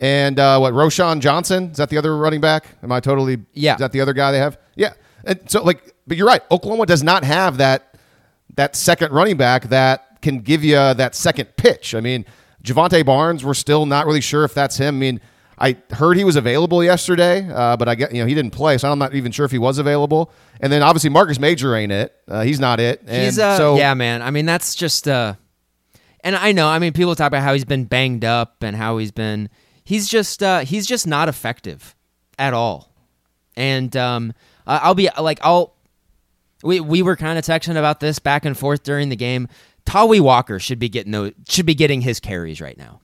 [0.00, 2.66] and uh, what Roschon Johnson is that the other running back?
[2.82, 3.38] Am I totally?
[3.52, 3.74] Yeah.
[3.74, 4.58] Is that the other guy they have?
[4.76, 4.92] Yeah.
[5.24, 6.42] And so like, but you're right.
[6.50, 7.96] Oklahoma does not have that
[8.56, 11.94] that second running back that can give you that second pitch.
[11.94, 12.24] I mean,
[12.62, 14.96] Jovantae Barnes, we're still not really sure if that's him.
[14.96, 15.20] I mean,
[15.60, 18.78] I heard he was available yesterday, uh, but I get you know he didn't play,
[18.78, 20.30] so I'm not even sure if he was available.
[20.60, 22.14] And then obviously Marcus Major ain't it.
[22.28, 23.02] Uh, he's not it.
[23.06, 24.22] And He's uh, so yeah, man.
[24.22, 25.34] I mean, that's just uh,
[26.20, 26.68] and I know.
[26.68, 29.48] I mean, people talk about how he's been banged up and how he's been.
[29.88, 31.96] He's just uh, he's just not effective
[32.38, 32.92] at all.
[33.56, 34.34] And um,
[34.66, 35.76] I'll be like, I'll
[36.62, 39.48] We we were kind of texting about this back and forth during the game.
[39.86, 43.00] Tawee Walker should be getting those, should be getting his carries right now.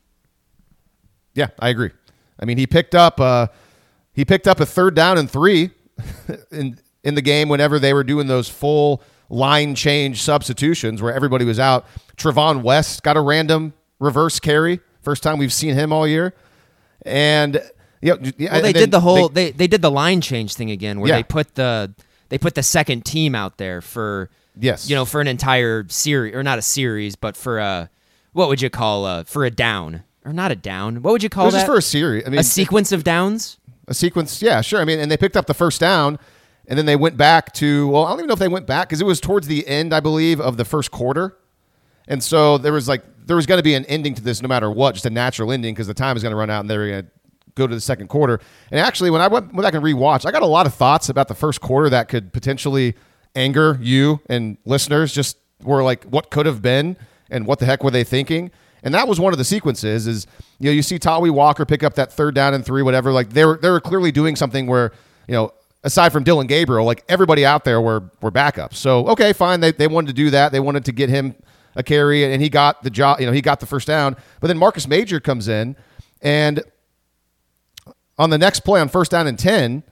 [1.32, 1.88] Yeah, I agree.
[2.38, 3.46] I mean, he picked up uh,
[4.12, 5.70] he picked up a third down and three
[6.50, 11.46] in in the game whenever they were doing those full line change substitutions where everybody
[11.46, 11.86] was out.
[12.18, 16.34] Trevon West got a random reverse carry, first time we've seen him all year,
[17.02, 17.62] and
[18.00, 21.00] yeah, well, they did the whole they, they, they did the line change thing again
[21.00, 21.16] where Yeah.
[21.16, 21.94] they put the
[22.28, 24.88] they put the second team out there for Yes.
[24.88, 27.90] you know for an entire series or not a series but for a
[28.32, 31.26] what would you call a for a down or not a down what would you
[31.26, 32.24] it call was that just for a series.
[32.26, 34.40] I mean, a sequence of downs a sequence.
[34.40, 34.80] Yeah, sure.
[34.80, 36.18] I mean, and they picked up the first down,
[36.66, 37.86] and then they went back to.
[37.88, 39.92] Well, I don't even know if they went back because it was towards the end,
[39.92, 41.36] I believe, of the first quarter,
[42.08, 44.48] and so there was like there was going to be an ending to this no
[44.48, 46.70] matter what, just a natural ending because the time is going to run out and
[46.70, 47.10] they're going to
[47.54, 48.40] go to the second quarter.
[48.70, 51.28] And actually, when I went, back and rewatched, I got a lot of thoughts about
[51.28, 52.94] the first quarter that could potentially
[53.34, 55.12] anger you and listeners.
[55.12, 56.96] Just were like, what could have been,
[57.30, 58.50] and what the heck were they thinking?
[58.82, 60.06] And that was one of the sequences.
[60.06, 60.26] Is
[60.58, 63.12] you know you see Tawee Walker pick up that third down and three, whatever.
[63.12, 64.92] Like they were they were clearly doing something where
[65.26, 65.52] you know
[65.84, 68.74] aside from Dillon Gabriel, like everybody out there were were backups.
[68.74, 69.60] So okay, fine.
[69.60, 70.52] They they wanted to do that.
[70.52, 71.34] They wanted to get him
[71.76, 73.20] a carry, and he got the job.
[73.20, 74.16] You know he got the first down.
[74.40, 75.76] But then Marcus Major comes in,
[76.22, 76.62] and
[78.18, 79.82] on the next play on first down and 10,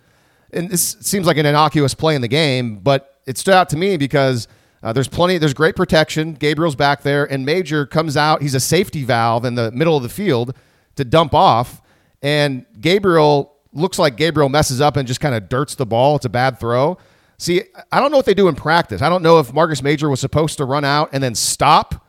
[0.52, 3.76] and this seems like an innocuous play in the game, but it stood out to
[3.76, 4.48] me because
[4.82, 6.34] uh, there's plenty, there's great protection.
[6.34, 8.42] Gabriel's back there, and Major comes out.
[8.42, 10.54] He's a safety valve in the middle of the field
[10.96, 11.80] to dump off,
[12.22, 16.16] and Gabriel looks like Gabriel messes up and just kind of dirts the ball.
[16.16, 16.98] It's a bad throw.
[17.42, 19.02] See, I don't know what they do in practice.
[19.02, 22.06] I don't know if Marcus Major was supposed to run out and then stop,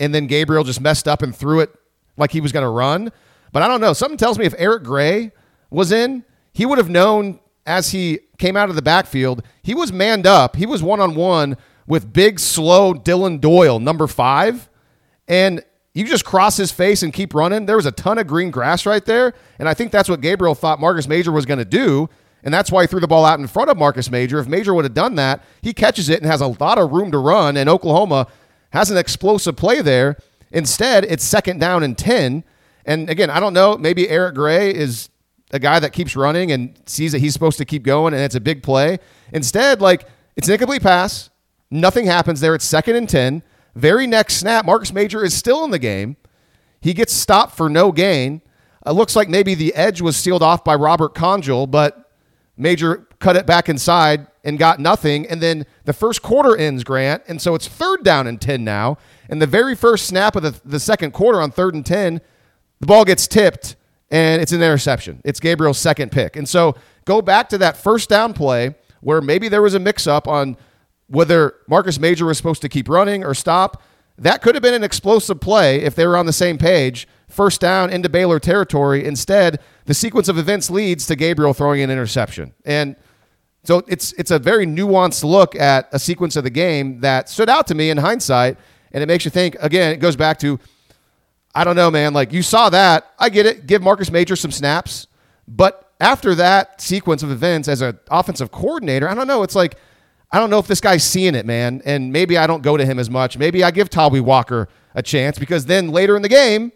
[0.00, 1.72] and then Gabriel just messed up and threw it
[2.16, 3.12] like he was going to run.
[3.52, 3.92] But I don't know.
[3.92, 5.30] Something tells me if Eric Gray
[5.70, 9.44] was in, he would have known as he came out of the backfield.
[9.62, 10.56] He was manned up.
[10.56, 11.56] He was one on one
[11.86, 14.68] with big, slow Dillon Doyle, number five.
[15.28, 17.66] And you just cross his face and keep running.
[17.66, 19.34] There was a ton of green grass right there.
[19.60, 22.08] And I think that's what Gabriel thought Marcus Major was going to do.
[22.44, 24.38] And that's why he threw the ball out in front of Marcus Major.
[24.38, 27.10] If Major would have done that, he catches it and has a lot of room
[27.10, 27.56] to run.
[27.56, 28.28] And Oklahoma
[28.70, 30.18] has an explosive play there.
[30.52, 32.44] Instead, it's second down and 10.
[32.84, 33.78] And again, I don't know.
[33.78, 35.08] Maybe Eric Gray is
[35.52, 38.34] a guy that keeps running and sees that he's supposed to keep going and it's
[38.34, 38.98] a big play.
[39.32, 41.30] Instead, like it's an incomplete pass.
[41.70, 42.54] Nothing happens there.
[42.54, 43.42] It's second and 10.
[43.74, 46.16] Very next snap, Marcus Major is still in the game.
[46.80, 48.42] He gets stopped for no gain.
[48.86, 52.03] It looks like maybe the edge was sealed off by Robert Congel, but
[52.56, 55.26] Major cut it back inside and got nothing.
[55.26, 57.22] And then the first quarter ends, Grant.
[57.26, 58.98] And so it's third down and 10 now.
[59.28, 62.20] And the very first snap of the, the second quarter on third and 10,
[62.80, 63.76] the ball gets tipped
[64.10, 65.20] and it's an interception.
[65.24, 66.36] It's Gabriel's second pick.
[66.36, 70.06] And so go back to that first down play where maybe there was a mix
[70.06, 70.56] up on
[71.08, 73.82] whether Marcus Major was supposed to keep running or stop.
[74.16, 77.08] That could have been an explosive play if they were on the same page.
[77.28, 79.04] First down into Baylor territory.
[79.04, 82.54] Instead, the sequence of events leads to Gabriel throwing an interception.
[82.64, 82.96] And
[83.64, 87.48] so it's it's a very nuanced look at a sequence of the game that stood
[87.48, 88.58] out to me in hindsight,
[88.92, 89.56] and it makes you think.
[89.60, 90.58] Again, it goes back to
[91.54, 92.12] I don't know, man.
[92.12, 93.66] Like you saw that, I get it.
[93.66, 95.06] Give Marcus Major some snaps,
[95.48, 99.42] but after that sequence of events as an offensive coordinator, I don't know.
[99.42, 99.76] It's like
[100.30, 101.80] I don't know if this guy's seeing it, man.
[101.84, 103.38] And maybe I don't go to him as much.
[103.38, 106.72] Maybe I give Tawee Walker a chance because then later in the game,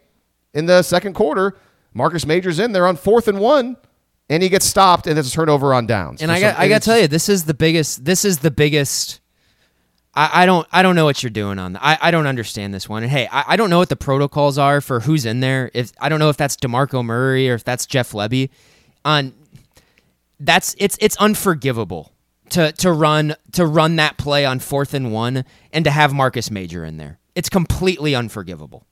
[0.55, 1.57] in the second quarter,
[1.99, 3.77] Marcus Major's in there on fourth and one,
[4.31, 6.23] and he gets stopped, and it's a turnover on downs.
[6.23, 8.05] And I got some- I got to tell you, this is the biggest.
[8.07, 9.21] This is the biggest.
[10.15, 11.77] I, I don't I don't know what you're doing on.
[11.77, 13.03] I I don't understand this one.
[13.03, 15.71] And hey, I, I don't know what the protocols are for who's in there.
[15.75, 18.49] If I don't know if that's Demarco Murray or if that's Jeff Lebby,
[19.05, 19.35] on
[20.41, 22.13] that's it's it's unforgivable
[22.51, 26.51] to to run to run that play on fourth and one and to have Marcus
[26.51, 27.19] Major in there.
[27.35, 28.87] It's completely unforgivable.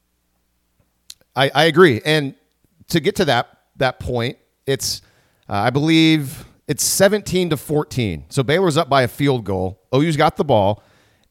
[1.34, 2.00] I, I agree.
[2.04, 2.34] And
[2.88, 5.02] to get to that that point, it's
[5.48, 8.24] uh, I believe it's 17 to 14.
[8.28, 9.80] So Baylor's up by a field goal.
[9.94, 10.82] OU's got the ball,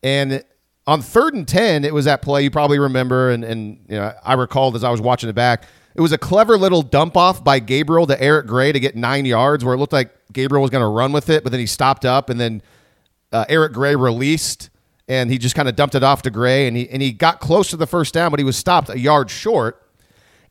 [0.03, 0.43] and
[0.87, 4.13] on third and 10, it was that play you probably remember, and and you know
[4.23, 5.65] I recalled as I was watching it back.
[5.95, 9.25] It was a clever little dump off by Gabriel to Eric Gray to get nine
[9.25, 11.65] yards, where it looked like Gabriel was going to run with it, but then he
[11.65, 12.61] stopped up, and then
[13.31, 14.69] uh, Eric Gray released,
[15.07, 17.39] and he just kind of dumped it off to Gray, and he and he got
[17.39, 19.81] close to the first down, but he was stopped a yard short.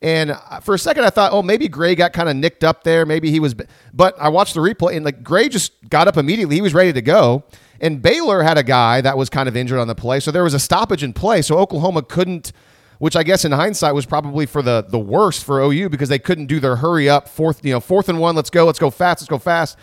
[0.05, 3.07] And for a second, I thought, oh, maybe Gray got kind of nicked up there.
[3.07, 3.55] Maybe he was,
[3.91, 6.57] but I watched the replay, and like Gray just got up immediately.
[6.57, 7.43] He was ready to go.
[7.81, 10.43] And Baylor had a guy that was kind of injured on the play, so there
[10.43, 11.41] was a stoppage in play.
[11.41, 12.51] So Oklahoma couldn't,
[12.99, 16.19] which I guess in hindsight was probably for the the worst for OU because they
[16.19, 18.35] couldn't do their hurry up fourth, you know, fourth and one.
[18.35, 19.75] Let's go, let's go fast, let's go fast.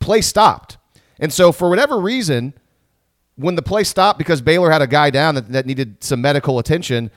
[0.00, 0.78] Play stopped,
[1.20, 2.54] and so for whatever reason,
[3.36, 6.58] when the play stopped because Baylor had a guy down that, that needed some medical
[6.58, 7.12] attention,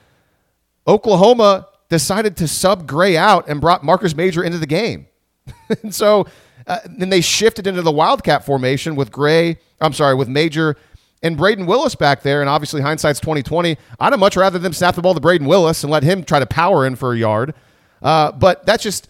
[0.88, 5.08] Oklahoma decided to sub Gray out and brought Marcus Major into the game.
[5.84, 6.28] and so
[6.65, 10.76] uh, then they shifted into the Wildcat formation with Gray, I'm sorry, with Major
[11.23, 12.41] and Brayden Willis back there.
[12.41, 13.78] And obviously, hindsight's 2020.
[14.00, 16.39] I'd have much rather them snap the ball to Brayden Willis and let him try
[16.39, 17.54] to power in for a yard.
[18.02, 19.08] Uh, but that's just,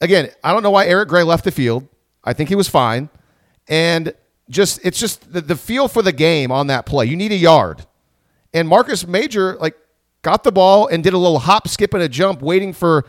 [0.00, 1.88] again, I don't know why Eric Gray left the field.
[2.22, 3.08] I think he was fine.
[3.68, 4.12] And
[4.48, 7.06] just, it's just the, the feel for the game on that play.
[7.06, 7.84] You need a yard.
[8.54, 9.76] And Marcus Major, like,
[10.26, 13.06] got the ball and did a little hop, skip, and a jump, waiting for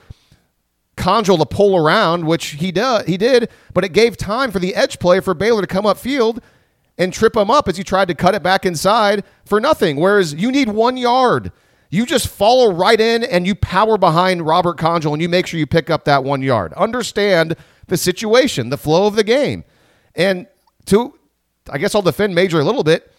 [0.97, 3.08] Congel to pull around, which he did.
[3.08, 6.43] He did, but it gave time for the edge player for Baylor to come upfield
[6.95, 9.97] and trip him up as he tried to cut it back inside for nothing.
[9.97, 11.51] Whereas you need one yard.
[11.89, 15.60] You just follow right in and you power behind Robert Congel and you make sure
[15.60, 16.71] you pick up that one yard.
[16.73, 17.56] Understand
[17.88, 19.63] the situation, the flow of the game.
[20.13, 20.45] And
[20.86, 21.17] to,
[21.67, 23.12] I guess I'll defend Major a little bit.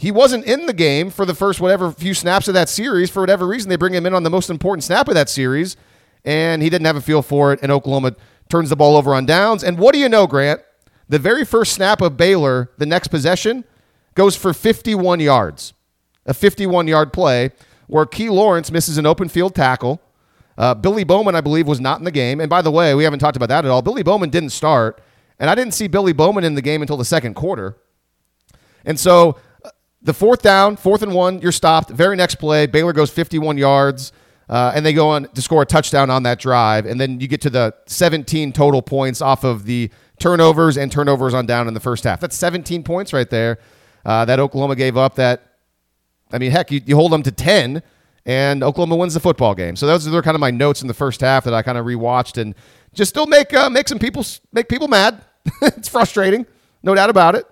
[0.00, 3.10] He wasn't in the game for the first whatever few snaps of that series.
[3.10, 5.76] For whatever reason, they bring him in on the most important snap of that series,
[6.24, 7.58] and he didn't have a feel for it.
[7.62, 8.16] And Oklahoma
[8.48, 9.62] turns the ball over on downs.
[9.62, 10.62] And what do you know, Grant?
[11.10, 13.62] The very first snap of Baylor, the next possession,
[14.14, 15.74] goes for 51 yards.
[16.24, 17.50] A 51 yard play
[17.86, 20.00] where Key Lawrence misses an open field tackle.
[20.56, 22.40] Uh, Billy Bowman, I believe, was not in the game.
[22.40, 23.82] And by the way, we haven't talked about that at all.
[23.82, 25.02] Billy Bowman didn't start,
[25.38, 27.76] and I didn't see Billy Bowman in the game until the second quarter.
[28.82, 29.36] And so
[30.02, 31.90] the fourth down, fourth and one, you're stopped.
[31.90, 34.12] Very next play, Baylor goes 51 yards.
[34.48, 36.84] Uh, and they go on to score a touchdown on that drive.
[36.84, 41.34] And then you get to the 17 total points off of the turnovers and turnovers
[41.34, 42.18] on down in the first half.
[42.18, 43.58] That's 17 points right there
[44.04, 45.14] uh, that Oklahoma gave up.
[45.14, 45.50] That
[46.32, 47.82] I mean, heck, you, you hold them to 10,
[48.26, 49.76] and Oklahoma wins the football game.
[49.76, 51.86] So those are kind of my notes in the first half that I kind of
[51.86, 52.54] rewatched and
[52.92, 55.22] just still make uh, make some people make people mad.
[55.62, 56.46] it's frustrating,
[56.82, 57.46] no doubt about it.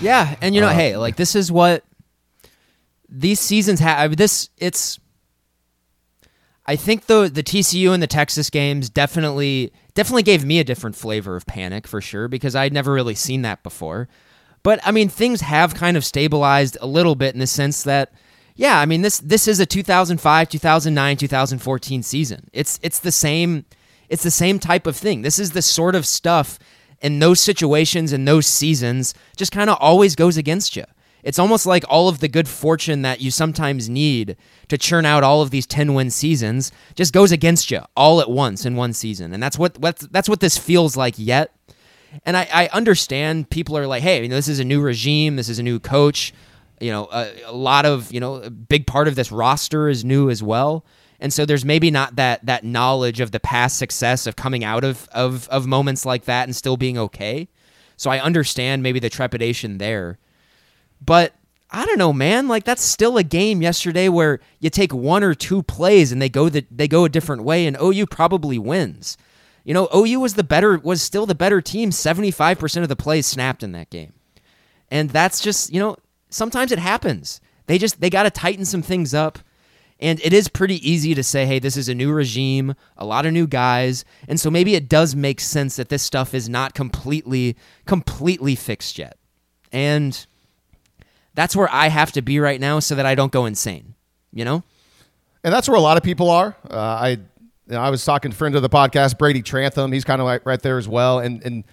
[0.00, 1.84] Yeah, and you know, uh, hey, like this is what
[3.08, 4.16] these seasons have.
[4.16, 4.98] This it's
[6.66, 10.94] I think the the TCU and the Texas games definitely definitely gave me a different
[10.94, 14.08] flavor of panic for sure because I'd never really seen that before.
[14.62, 18.12] But I mean, things have kind of stabilized a little bit in the sense that
[18.54, 22.48] yeah, I mean this this is a 2005, 2009, 2014 season.
[22.52, 23.64] It's it's the same
[24.08, 25.22] it's the same type of thing.
[25.22, 26.58] This is the sort of stuff
[27.00, 30.84] in those situations in those seasons just kind of always goes against you.
[31.22, 34.36] It's almost like all of the good fortune that you sometimes need
[34.68, 38.30] to churn out all of these 10 win seasons just goes against you all at
[38.30, 39.34] once in one season.
[39.34, 39.74] And that's what
[40.10, 41.54] that's what this feels like yet.
[42.24, 45.36] And I, I understand people are like, hey, you know, this is a new regime,
[45.36, 46.32] this is a new coach.
[46.80, 50.02] You know, a, a lot of, you know, a big part of this roster is
[50.04, 50.84] new as well.
[51.20, 54.82] And so there's maybe not that that knowledge of the past success of coming out
[54.82, 57.48] of, of, of moments like that and still being okay.
[57.96, 60.18] So I understand maybe the trepidation there.
[61.04, 61.34] But
[61.70, 62.48] I don't know, man.
[62.48, 66.28] Like that's still a game yesterday where you take one or two plays and they
[66.28, 69.16] go the, they go a different way, and OU probably wins.
[69.64, 71.92] You know, OU was the better was still the better team.
[71.92, 74.14] Seventy five percent of the plays snapped in that game,
[74.90, 75.96] and that's just you know
[76.28, 77.40] sometimes it happens.
[77.66, 79.38] They just they got to tighten some things up.
[80.00, 83.26] And it is pretty easy to say, hey, this is a new regime, a lot
[83.26, 84.04] of new guys.
[84.28, 88.98] And so maybe it does make sense that this stuff is not completely, completely fixed
[88.98, 89.18] yet.
[89.70, 90.26] And
[91.34, 93.94] that's where I have to be right now so that I don't go insane,
[94.32, 94.64] you know?
[95.44, 96.56] And that's where a lot of people are.
[96.68, 99.92] Uh, I you know, I was talking to a friend of the podcast, Brady Trantham.
[99.92, 101.20] He's kind of like right there as well.
[101.20, 101.64] And, and,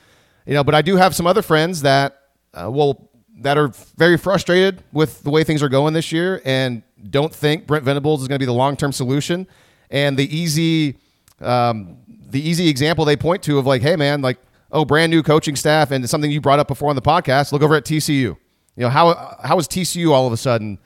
[0.46, 2.22] you know, but I do have some other friends that,
[2.54, 2.94] uh,
[3.40, 7.68] that are very frustrated with the way things are going this year and don't think
[7.68, 9.48] Brent Venables is going to be the long term solution.
[9.90, 10.98] And the easy,
[11.42, 14.38] um, the easy example they point to of like, hey man, like,
[14.72, 17.52] oh, brand new coaching staff, and something you brought up before on the podcast.
[17.52, 18.10] Look over at TCU.
[18.10, 18.38] You
[18.78, 20.78] know, how how is TCU all of a sudden,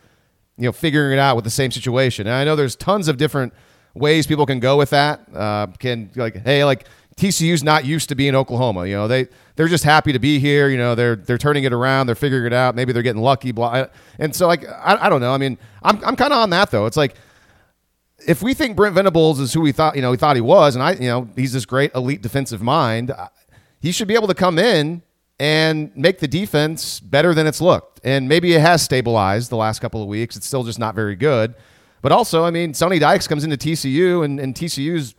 [0.57, 2.27] you know, figuring it out with the same situation?
[2.27, 3.53] And I know there's tons of different
[3.93, 5.21] ways people can go with that.
[5.33, 6.85] Uh, can like, hey, like
[7.17, 8.87] TCU's not used to being Oklahoma.
[8.87, 10.69] You know, they they're just happy to be here.
[10.69, 12.07] You know, they're they're turning it around.
[12.07, 12.75] They're figuring it out.
[12.75, 13.51] Maybe they're getting lucky.
[13.51, 13.87] Blah.
[14.17, 15.33] And so like, I, I don't know.
[15.33, 16.85] I mean, I'm I'm kind of on that though.
[16.85, 17.15] It's like
[18.27, 20.75] if we think Brent Venables is who we thought, you know, we thought he was,
[20.75, 23.11] and I, you know, he's this great elite defensive mind,
[23.79, 25.01] he should be able to come in
[25.39, 27.99] and make the defense better than it's looked.
[28.03, 30.35] And maybe it has stabilized the last couple of weeks.
[30.35, 31.55] It's still just not very good.
[32.01, 35.15] But also, I mean, Sonny Dykes comes into TCU, and, and TCU's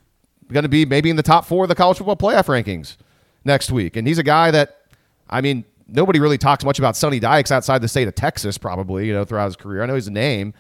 [0.52, 2.96] going to be maybe in the top four of the college football playoff rankings
[3.44, 3.96] next week.
[3.96, 4.82] And he's a guy that,
[5.28, 9.06] I mean, nobody really talks much about Sonny Dykes outside the state of Texas, probably,
[9.06, 9.82] you know, throughout his career.
[9.82, 10.54] I know he's a name.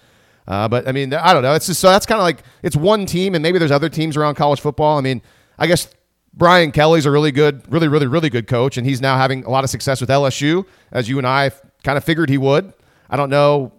[0.46, 1.54] Uh, but I mean, I don't know.
[1.54, 4.16] It's just so that's kind of like it's one team, and maybe there's other teams
[4.16, 4.98] around college football.
[4.98, 5.22] I mean,
[5.58, 5.88] I guess
[6.34, 9.50] Brian Kelly's a really good, really, really, really good coach, and he's now having a
[9.50, 11.52] lot of success with LSU, as you and I
[11.84, 12.72] kind of figured he would.
[13.08, 13.72] I don't know.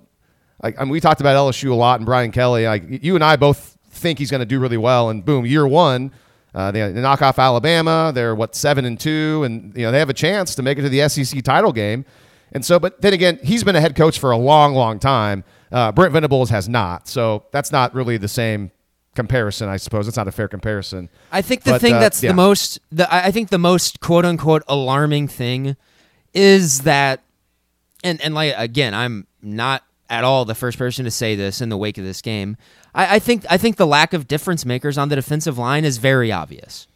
[0.61, 2.65] Like, I mean, we talked about LSU a lot and Brian Kelly.
[2.65, 3.72] Like, you and I both
[4.03, 5.09] think he's going to do really well.
[5.09, 6.11] And boom, year one,
[6.53, 8.11] uh, they, they knock off Alabama.
[8.13, 10.83] They're what seven and two, and you know they have a chance to make it
[10.83, 12.05] to the SEC title game.
[12.51, 15.43] And so, but then again, he's been a head coach for a long, long time.
[15.71, 18.69] Uh, Brent Venables has not, so that's not really the same
[19.15, 19.69] comparison.
[19.69, 21.09] I suppose it's not a fair comparison.
[21.31, 22.29] I think the But, thing uh, that's yeah.
[22.29, 25.75] the most, the, I I think the most quote unquote alarming thing
[26.35, 27.23] is that,
[28.03, 31.69] and and like again, I'm not at all the first person to say this in
[31.69, 32.57] the wake of this game.
[32.93, 35.97] I, I think I think the lack of difference makers on the defensive line is
[35.97, 36.87] very obvious.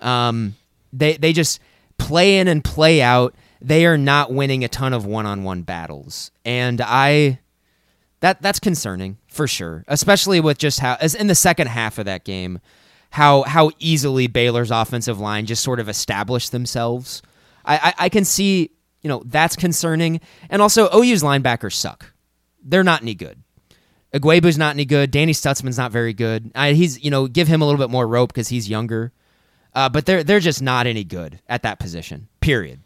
[0.00, 0.56] Um,
[0.92, 1.60] they they just
[1.98, 3.34] play in and play out.
[3.60, 7.40] They are not winning a ton of one-on-one battles, and I
[8.20, 12.04] that that's concerning for sure, especially with just how as in the second half of
[12.06, 12.60] that game,
[13.10, 17.22] how how easily Baylor's offensive line just sort of established themselves.
[17.64, 18.70] I, I, I can see
[19.02, 22.12] you know that's concerning, and also OU's linebackers suck.
[22.68, 23.42] They're not any good.
[24.12, 25.10] Ugwoegbu's not any good.
[25.10, 26.50] Danny Stutzmann's not very good.
[26.54, 29.12] I, he's you know give him a little bit more rope because he's younger,
[29.74, 32.28] uh, but they're they're just not any good at that position.
[32.40, 32.80] Period.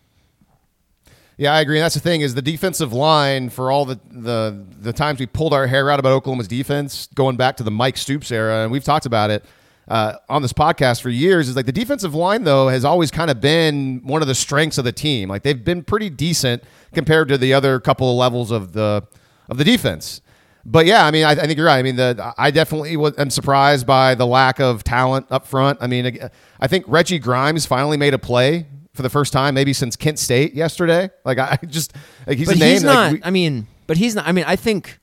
[1.37, 1.79] Yeah, I agree.
[1.79, 5.27] And that's the thing is the defensive line for all the, the the times we
[5.27, 8.71] pulled our hair out about Oklahoma's defense, going back to the Mike Stoops era, and
[8.71, 9.45] we've talked about it
[9.89, 11.49] uh, on this podcast for years.
[11.49, 14.79] Is like the defensive line though has always kind of been one of the strengths
[14.79, 15.29] of the team.
[15.29, 16.63] Like they've been pretty decent
[16.93, 19.07] compared to the other couple of levels of the
[19.51, 20.23] of the defense.
[20.65, 21.79] But yeah, I mean, I, I think you're right.
[21.79, 25.79] I mean, the I definitely was, am surprised by the lack of talent up front.
[25.81, 26.19] I mean,
[26.61, 30.19] I think Reggie Grimes finally made a play for the first time, maybe since Kent
[30.19, 31.11] State yesterday.
[31.25, 31.95] Like I just
[32.27, 32.73] like he's but a name.
[32.73, 33.13] he's like, not.
[33.13, 34.27] we- I mean, but he's not.
[34.27, 34.99] I mean, I think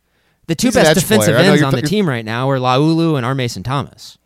[0.46, 1.52] the two best defensive player.
[1.52, 3.34] Ends on the team right now are Laulu and R.
[3.36, 4.18] Mason Thomas.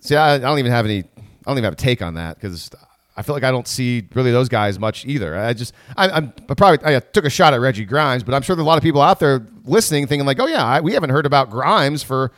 [0.00, 1.00] See, I, I don't even have any.
[1.00, 2.70] I don't even have a take on that because
[3.20, 5.36] I feel like I don't see really those guys much either.
[5.36, 6.20] I just, I, I
[6.54, 8.82] probably I took a shot at Reggie Grimes, but I'm sure there's a lot of
[8.82, 12.32] people out there listening thinking like, oh yeah, I, we haven't heard about Grimes for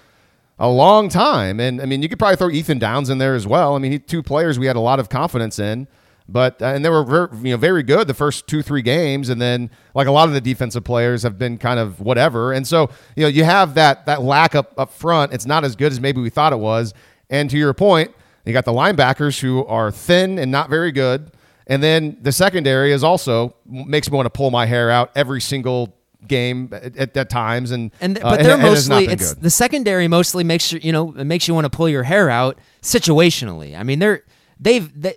[0.58, 1.60] a long time.
[1.60, 3.76] And I mean, you could probably throw Ethan Downs in there as well.
[3.76, 5.86] I mean, he, two players we had a lot of confidence in.
[6.28, 9.28] But uh, and they were very, you know very good the first two three games,
[9.28, 12.66] and then like a lot of the defensive players have been kind of whatever, and
[12.66, 15.32] so you know you have that that lack up up front.
[15.32, 16.94] It's not as good as maybe we thought it was.
[17.28, 18.12] And to your point,
[18.44, 21.30] you got the linebackers who are thin and not very good,
[21.66, 25.40] and then the secondary is also makes me want to pull my hair out every
[25.40, 27.70] single game at, at, at times.
[27.72, 29.42] And And uh, but they're and it has not mostly been it's good.
[29.42, 32.30] the secondary mostly makes you you know it makes you want to pull your hair
[32.30, 33.76] out situationally.
[33.78, 34.22] I mean they're
[34.60, 35.14] they've they,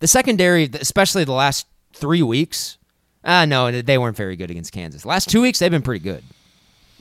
[0.00, 2.78] the secondary especially the last three weeks.
[3.24, 5.04] Ah no, they weren't very good against Kansas.
[5.06, 6.22] Last two weeks they've been pretty good.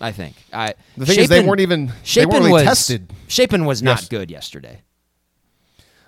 [0.01, 0.35] I think.
[0.51, 3.13] I The thing is, they weren't even- they weren't really was tested.
[3.27, 4.09] Shapen was not Yes.
[4.09, 4.81] good yesterday.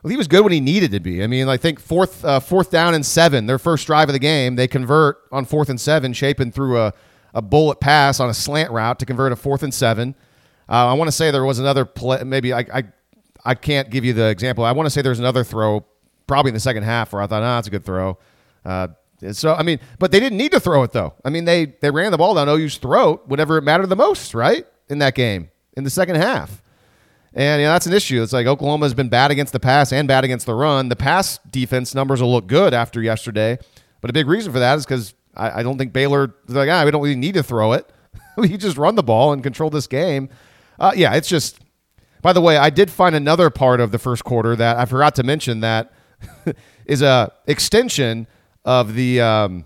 [0.06, 1.24] Well, he was good when he needed to be.
[1.24, 4.20] I mean, I think fourth uh, fourth down and seven, their first drive of the
[4.20, 6.14] game, they convert on fourth and seven.
[6.14, 6.94] Shapen threw a,
[7.34, 10.14] a bullet pass on a slant route to convert a fourth and seven.
[10.70, 12.24] Uh, I want to say there was another play.
[12.24, 12.84] Maybe I, I
[13.44, 14.64] I can't give you the example.
[14.64, 15.84] I want to say there's another throw,
[16.28, 18.20] probably in the second half, where I thought, ah, that's a good throw.
[18.64, 18.90] Uh,
[19.32, 21.16] so I mean, but they didn't need to throw it though.
[21.26, 24.36] I mean, they they ran the ball down OU's throat whenever it mattered the most,
[24.36, 24.68] right?
[24.88, 26.62] In that game, in the second half.
[27.36, 28.24] And you know, that's an issue.
[28.24, 30.90] It's like Oklahoma has been bad against the pass and bad against the run.
[30.90, 33.60] The pass defense numbers will look good after yesterday,
[34.02, 36.86] but a big reason for that is because I, I don't think Baylor like ah
[36.86, 37.90] we don't really need to throw it.
[38.38, 40.30] we just run the ball and control this game.
[40.80, 41.60] Uh, yeah, it's just.
[42.22, 45.14] By the way, I did find another part of the first quarter that I forgot
[45.16, 45.94] to mention that
[46.86, 48.26] is a extension
[48.64, 49.22] of the.
[49.22, 49.66] Um,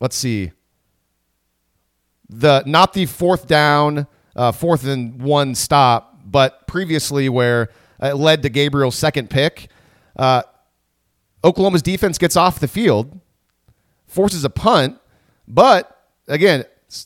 [0.00, 0.52] let's see
[2.28, 7.70] the not the fourth down, uh, fourth and one stop, but previously where
[8.02, 9.68] it led to Gabriel's second pick.
[10.16, 10.42] Uh,
[11.44, 13.20] Oklahoma's defense gets off the field,
[14.06, 14.98] forces a punt,
[15.46, 16.64] but again,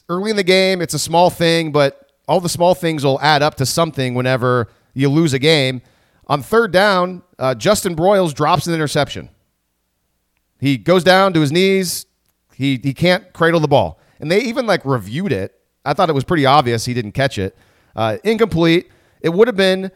[0.08, 3.42] early in the game, it's a small thing, but all the small things will add
[3.42, 5.82] up to something whenever you lose a game.
[6.28, 9.28] On third down, uh, Justin Broiles drops an interception.
[10.60, 12.06] He goes down to his knees.
[12.54, 15.58] He he can't cradle the ball, and they even like reviewed it.
[15.84, 17.56] I thought it was pretty obvious he didn't catch it.
[17.96, 18.90] Uh, incomplete.
[19.20, 19.90] It would have been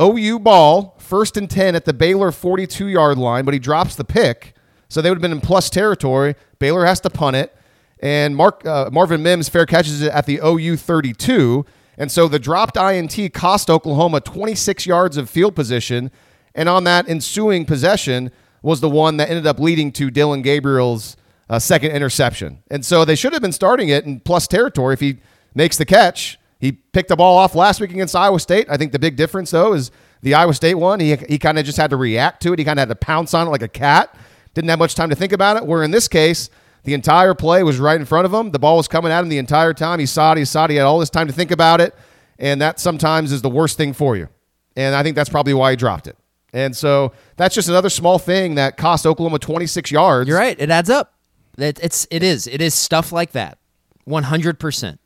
[0.00, 4.04] OU ball, first and ten at the Baylor 42 yard line, but he drops the
[4.04, 4.54] pick,
[4.88, 6.34] so they would have been in plus territory.
[6.58, 7.54] Baylor has to punt it,
[8.00, 11.66] and Mark uh, Marvin Mims fair catches it at the OU 32,
[11.98, 16.10] and so the dropped INT cost Oklahoma 26 yards of field position,
[16.54, 18.30] and on that ensuing possession
[18.62, 21.16] was the one that ended up leading to Dillon Gabriel's
[21.48, 22.62] uh, second interception.
[22.70, 25.18] And so they should have been starting it in plus territory if he
[25.54, 26.38] makes the catch.
[26.60, 28.66] He picked the ball off last week against Iowa State.
[28.70, 29.90] I think the big difference, though, is
[30.22, 31.00] the Iowa State one.
[31.00, 32.58] He, he kind of just had to react to it.
[32.58, 34.14] He kind of had to pounce on it like a cat.
[34.54, 35.66] Didn't have much time to think about it.
[35.66, 36.50] Where in this case,
[36.84, 38.50] The entire play was right in front of him.
[38.52, 39.98] The ball was coming at him the entire time.
[40.00, 40.38] He saw it.
[40.38, 40.70] He saw it.
[40.70, 41.94] He had all this time to think about it.
[42.38, 44.28] And that sometimes is the worst thing for you.
[44.76, 46.16] And I think that's probably why he dropped it.
[46.52, 50.26] And so that's just another small thing that cost Oklahoma 26 yards.
[50.28, 50.56] You're right.
[50.58, 51.14] It adds up.
[51.58, 53.58] It, it's it is it is stuff like that.
[54.04, 54.58] 100.
[54.58, 54.98] percent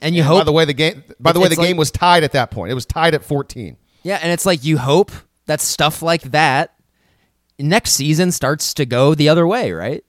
[0.00, 1.02] And you By hope the way, the game.
[1.18, 2.70] By the way, the like- game was tied at that point.
[2.70, 3.76] It was tied at 14.
[4.04, 5.10] Yeah, and it's like you hope
[5.46, 6.74] that stuff like that
[7.58, 10.04] next season starts to go the other way, right?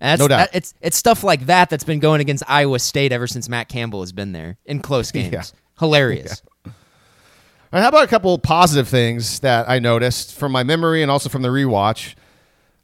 [0.00, 0.36] That's, No doubt.
[0.38, 3.68] that- it's it's stuff like that that's been going against Iowa State ever since Matt
[3.68, 5.32] Campbell has been there in close games.
[5.32, 5.42] Yeah.
[5.78, 6.42] Hilarious.
[6.64, 11.10] And how about a couple of positive things that I noticed from my memory and
[11.10, 12.14] also from the rewatch?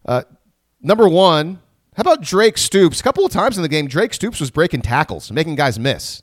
[0.06, 0.22] Uh,
[0.80, 1.60] number one,
[1.94, 3.00] how about Drake Stoops?
[3.00, 6.22] A couple of times in the game, Drake Stoops was breaking tackles, making guys miss.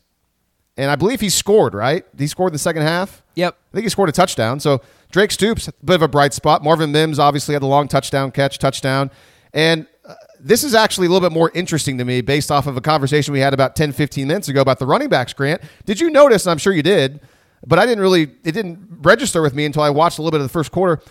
[0.77, 2.05] And I believe he scored, right?
[2.17, 3.23] He scored in the second half.
[3.35, 3.55] Yep.
[3.55, 4.59] I think he scored a touchdown.
[4.59, 6.63] So Drake Stoops, a bit of a bright spot.
[6.63, 9.09] Marvin Mims obviously had the long touchdown catch, touchdown.
[9.53, 12.75] And uh, this is actually a little bit more interesting to me based off of
[12.75, 15.61] a conversation we had about 10, 15 minutes ago about the running backs, Grant.
[15.85, 17.21] Did you notice, and I'm sure you did,
[17.65, 20.41] but I didn't really, it didn't register with me until I watched a little bit
[20.41, 21.01] of the first quarter.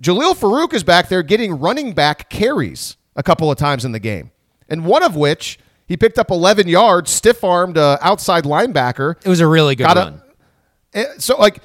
[0.00, 4.00] Jalil Farooq is back there getting running back carries a couple of times in the
[4.00, 4.32] game.
[4.68, 9.16] And one of which he picked up 11 yards, stiff armed uh, outside linebacker.
[9.24, 10.22] It was a really good Got a- run.
[10.94, 11.58] Eh, So like,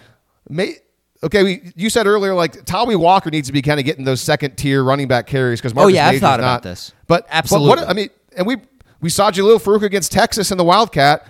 [0.50, 0.76] may,
[1.24, 4.22] okay, we, you said earlier like Tawee Walker needs to be kind of getting those
[4.22, 6.94] second tier running back carries because Oh, yeah, I've thought about this.
[7.08, 7.76] But Absolutely.
[7.76, 8.58] But what, I mean, and we
[9.00, 11.28] we saw Jalil Farooq against Texas in the Wildcat.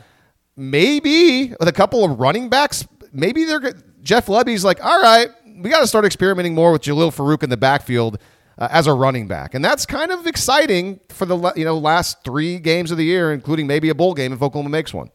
[0.55, 5.29] Maybe with a couple of running backs, maybe they're Jeff Lebby's like, all right,
[5.59, 8.17] we got to start experimenting more with Jalil Farooq in the backfield.
[8.59, 12.23] Uh, as a running back, and that's kind of exciting for the you know last
[12.23, 15.11] three games of the year, including maybe a bowl game if Oklahoma makes one.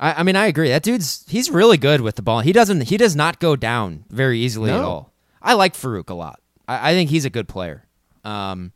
[0.00, 0.68] I, I mean, I agree.
[0.68, 2.40] That dude's he's really good with the ball.
[2.40, 5.12] He doesn't he does not go down very easily at all.
[5.40, 6.40] I like Farooq a lot.
[6.66, 7.86] I, I think he's a good player.
[8.24, 8.72] Um,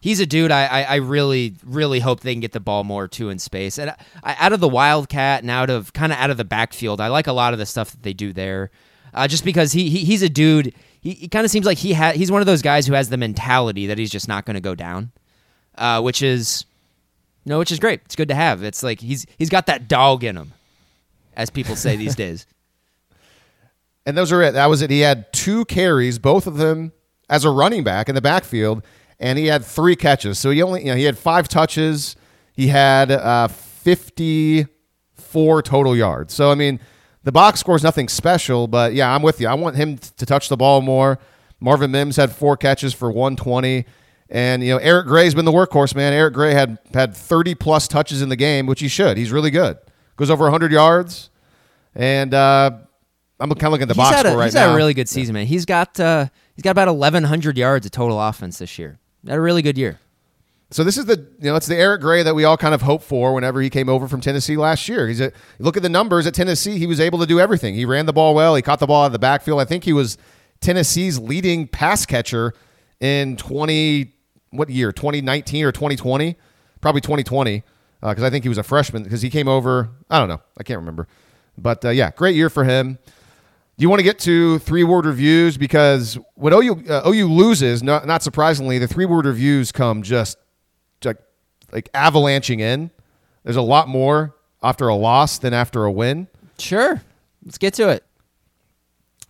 [0.00, 0.50] he's a dude.
[0.50, 3.78] I, I, I really really hope they can get the ball more too in space.
[3.78, 7.00] And I, out of the wildcat and out of kind of out of the backfield,
[7.00, 8.70] I like a lot of the stuff that they do there.
[9.12, 10.74] Uh, just because he, he he's a dude.
[11.02, 13.10] He, he kind of seems like he ha- he's one of those guys who has
[13.10, 15.10] the mentality that he's just not going to go down,
[15.76, 16.64] uh, which is
[17.44, 18.00] no, which is great.
[18.04, 18.62] It's good to have.
[18.62, 20.52] It's like he's he's got that dog in him,
[21.36, 22.46] as people say these days.
[24.04, 24.54] And those are it.
[24.54, 24.90] That was it.
[24.90, 26.90] He had two carries, both of them
[27.30, 28.82] as a running back in the backfield,
[29.20, 30.40] and he had three catches.
[30.40, 32.16] So he only, you know, he had five touches.
[32.52, 36.34] He had uh, 54 total yards.
[36.34, 36.80] So, I mean,
[37.24, 39.48] the box score is nothing special, but yeah, I'm with you.
[39.48, 41.18] I want him to touch the ball more.
[41.60, 43.84] Marvin Mims had four catches for 120.
[44.28, 46.12] And, you know, Eric Gray's been the workhorse, man.
[46.12, 49.16] Eric Gray had, had 30 plus touches in the game, which he should.
[49.16, 49.78] He's really good.
[50.16, 51.30] Goes over 100 yards.
[51.94, 52.70] And, uh,
[53.42, 54.44] I'm kind of looking at the he's box a, score right now.
[54.44, 55.46] he's had a really good season, man.
[55.46, 59.00] He's got uh, he's got about eleven hundred yards of total offense this year.
[59.26, 59.98] Had a really good year.
[60.72, 62.82] So this is the you know it's the Eric Gray that we all kind of
[62.82, 65.06] hoped for whenever he came over from Tennessee last year.
[65.06, 66.78] He's a look at the numbers at Tennessee.
[66.78, 67.74] He was able to do everything.
[67.74, 68.54] He ran the ball well.
[68.54, 69.60] He caught the ball out of the backfield.
[69.60, 70.16] I think he was
[70.60, 72.54] Tennessee's leading pass catcher
[73.00, 74.14] in twenty
[74.50, 74.92] what year?
[74.92, 76.36] Twenty nineteen or twenty twenty?
[76.80, 77.64] Probably twenty twenty
[78.00, 79.90] because I think he was a freshman because he came over.
[80.10, 80.40] I don't know.
[80.58, 81.06] I can't remember.
[81.56, 82.98] But uh, yeah, great year for him.
[83.78, 85.56] Do you want to get to three word reviews?
[85.56, 90.36] Because when OU, uh, OU loses, not, not surprisingly, the three word reviews come just
[91.72, 92.90] like avalanching in.
[93.44, 96.28] There's a lot more after a loss than after a win.
[96.58, 97.02] Sure,
[97.44, 98.04] let's get to it.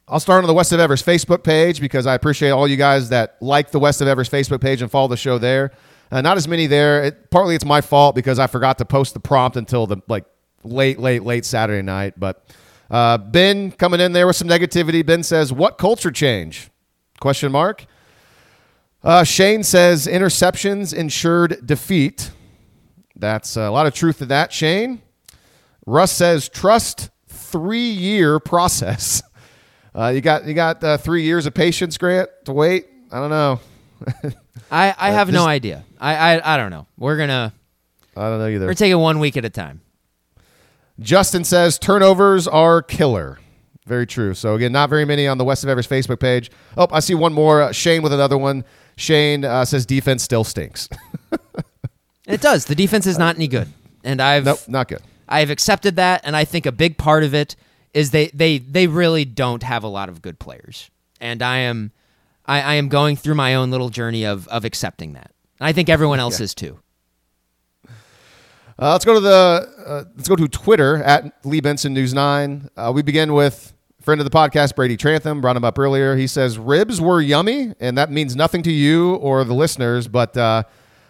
[0.08, 3.08] I'll start on the West of Everest Facebook page because I appreciate all you guys
[3.10, 5.72] that like the West of Everest Facebook page and follow the show there.
[6.10, 7.04] Uh, not as many there.
[7.04, 10.26] It, partly it's my fault because I forgot to post the prompt until the like
[10.64, 12.14] late, late, late Saturday night.
[12.18, 12.44] But
[12.90, 15.04] uh, Ben coming in there with some negativity.
[15.06, 16.68] Ben says, "What culture change?"
[17.20, 17.86] Question mark.
[19.04, 22.30] Uh, Shane says interceptions ensured defeat.
[23.16, 25.02] That's a lot of truth to that, Shane.
[25.86, 29.22] Russ says trust three year process.
[29.94, 32.86] Uh, you got you got uh, three years of patience, Grant, to wait.
[33.10, 33.60] I don't know.
[34.70, 35.84] I, I have no idea.
[36.00, 36.86] I, I I don't know.
[36.96, 37.52] We're gonna
[38.16, 38.64] I don't know either.
[38.64, 39.82] we're taking one week at a time.
[40.98, 43.38] Justin says turnovers are killer.
[43.86, 44.34] Very true.
[44.34, 46.50] So again, not very many on the West of Everest Facebook page.
[46.76, 47.62] Oh, I see one more.
[47.62, 48.64] Uh, Shane with another one.
[48.96, 50.88] Shane uh, says defense still stinks.
[52.26, 52.66] It does.
[52.66, 53.68] The defense is not any good,
[54.04, 55.02] and I've nope, not good.
[55.28, 57.56] I've accepted that, and I think a big part of it
[57.92, 61.90] is they they they really don't have a lot of good players, and I am
[62.46, 65.32] I, I am going through my own little journey of of accepting that.
[65.58, 66.78] And I think everyone else is too.
[68.78, 72.68] Uh, let's go to the uh, let's go to Twitter at Lee Benson News Nine.
[72.76, 75.40] Uh, we begin with friend of the podcast Brady Trantham.
[75.40, 76.16] Brought him up earlier.
[76.16, 80.08] He says ribs were yummy, and that means nothing to you or the listeners.
[80.08, 80.64] But uh,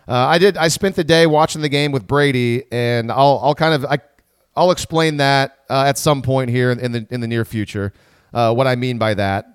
[0.08, 0.56] Uh, I did.
[0.56, 3.98] I spent the day watching the game with Brady, and I'll I'll kind of I,
[4.56, 7.92] I'll explain that uh, at some point here in the in the near future.
[8.32, 9.46] What I mean by that.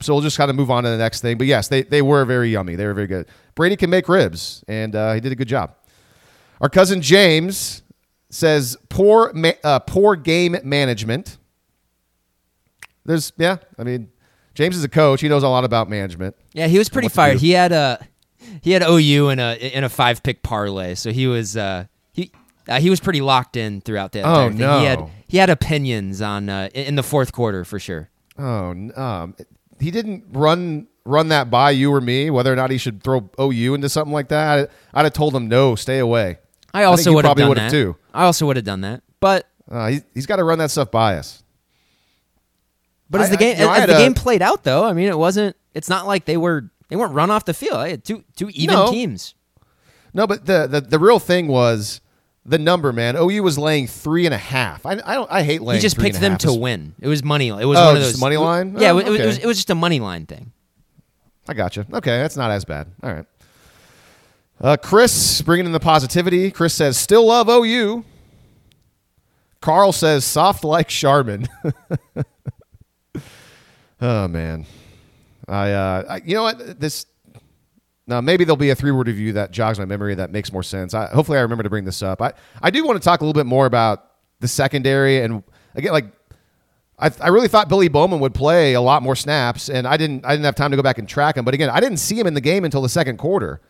[0.00, 1.38] So we'll just kind of move on to the next thing.
[1.38, 2.74] But yes, they they were very yummy.
[2.74, 3.28] They were very good.
[3.54, 5.76] Brady can make ribs, and he did a good job.
[6.62, 7.82] Our cousin James
[8.30, 11.36] says poor ma- uh, poor game management.
[13.04, 14.10] There's yeah, I mean
[14.54, 15.20] James is a coach.
[15.20, 16.36] He knows a lot about management.
[16.52, 17.38] Yeah, he was pretty fired.
[17.38, 18.06] He had a
[18.62, 22.30] he had OU in a in a five pick parlay, so he was uh, he
[22.68, 24.24] uh, he was pretty locked in throughout that.
[24.24, 24.80] Oh, entire thing.
[24.80, 25.10] He had no.
[25.26, 28.08] he had opinions on uh, in in the fourth quarter for sure.
[28.38, 29.34] Oh, n- um,
[29.80, 32.30] he didn't run run that by you or me.
[32.30, 35.48] Whether or not he should throw OU into something like that, I'd have told him
[35.48, 36.38] no, stay away.
[36.74, 37.96] I also would have probably done would've that too.
[38.14, 40.90] I also would have done that, but Uh, he, he's got to run that stuff
[40.90, 41.42] by us.
[43.10, 44.42] but as I- the game I- you know, I as had the a- game played
[44.42, 45.56] out though, I mean, it wasn't.
[45.74, 47.76] It's not like they were they weren't run off the field.
[47.76, 48.90] I had two two even No.
[48.90, 49.34] teams.
[50.14, 52.00] No, but the, the the real thing was
[52.44, 53.16] the number, man.
[53.16, 54.84] OU was laying three and a half.
[54.84, 55.78] I I don't I hate laying.
[55.78, 56.40] He just three picked and a them half.
[56.40, 56.94] to win.
[57.00, 57.48] It was money.
[57.48, 58.76] It was Oh, one of just those money line?
[58.78, 59.42] Yeah, Oh, it, was, it was okay.
[59.44, 60.52] it was just a money line thing.
[61.48, 61.84] I got you.
[61.92, 62.88] Okay, that's not as bad.
[63.02, 63.24] All right.
[64.62, 66.50] Uh, Chris bringing in the positivity.
[66.52, 68.04] Chris says, "Still love OU."
[69.60, 71.48] Carl says, "Soft like Charmin."
[74.00, 74.64] oh man,
[75.48, 77.06] I, uh, I you know what this.
[78.06, 80.94] Now maybe there'll be a three-word review that jogs my memory that makes more sense.
[80.94, 82.22] I, hopefully, I remember to bring this up.
[82.22, 85.42] I I do want to talk a little bit more about the secondary and
[85.74, 86.06] again like
[86.98, 90.24] I, I really thought Billy Bowman would play a lot more snaps, and I didn't.
[90.24, 91.44] I didn't have time to go back and track him.
[91.44, 93.60] But again, I didn't see him in the game until the second quarter,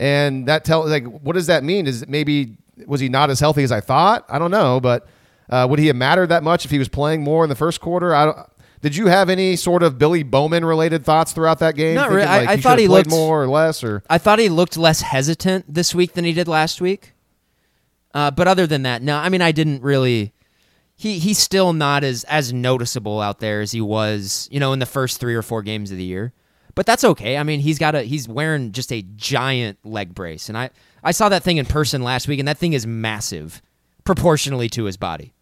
[0.00, 1.86] and that tell like what does that mean?
[1.86, 4.24] Is it maybe was he not as healthy as I thought?
[4.28, 5.06] I don't know, but
[5.50, 7.80] uh, would he have mattered that much if he was playing more in the first
[7.80, 8.14] quarter?
[8.14, 8.38] I don't.
[8.80, 11.94] Did you have any sort of Billy Bowman related thoughts throughout that game?
[11.96, 12.22] Not really.
[12.22, 14.78] I- like, I he thought he looked- more or less, or I thought he looked
[14.78, 17.12] less hesitant this week than he did last week.
[18.14, 19.16] Uh, but other than that, no.
[19.18, 20.32] I mean, I didn't really.
[20.96, 24.78] He he's still not as as noticeable out there as he was, you know, in
[24.78, 26.32] the first three or four games of the year.
[26.74, 27.36] But that's okay.
[27.36, 30.70] I mean, he's got a he's wearing just a giant leg brace, and I
[31.02, 33.62] I saw that thing in person last week, and that thing is massive
[34.04, 35.32] proportionally to his body.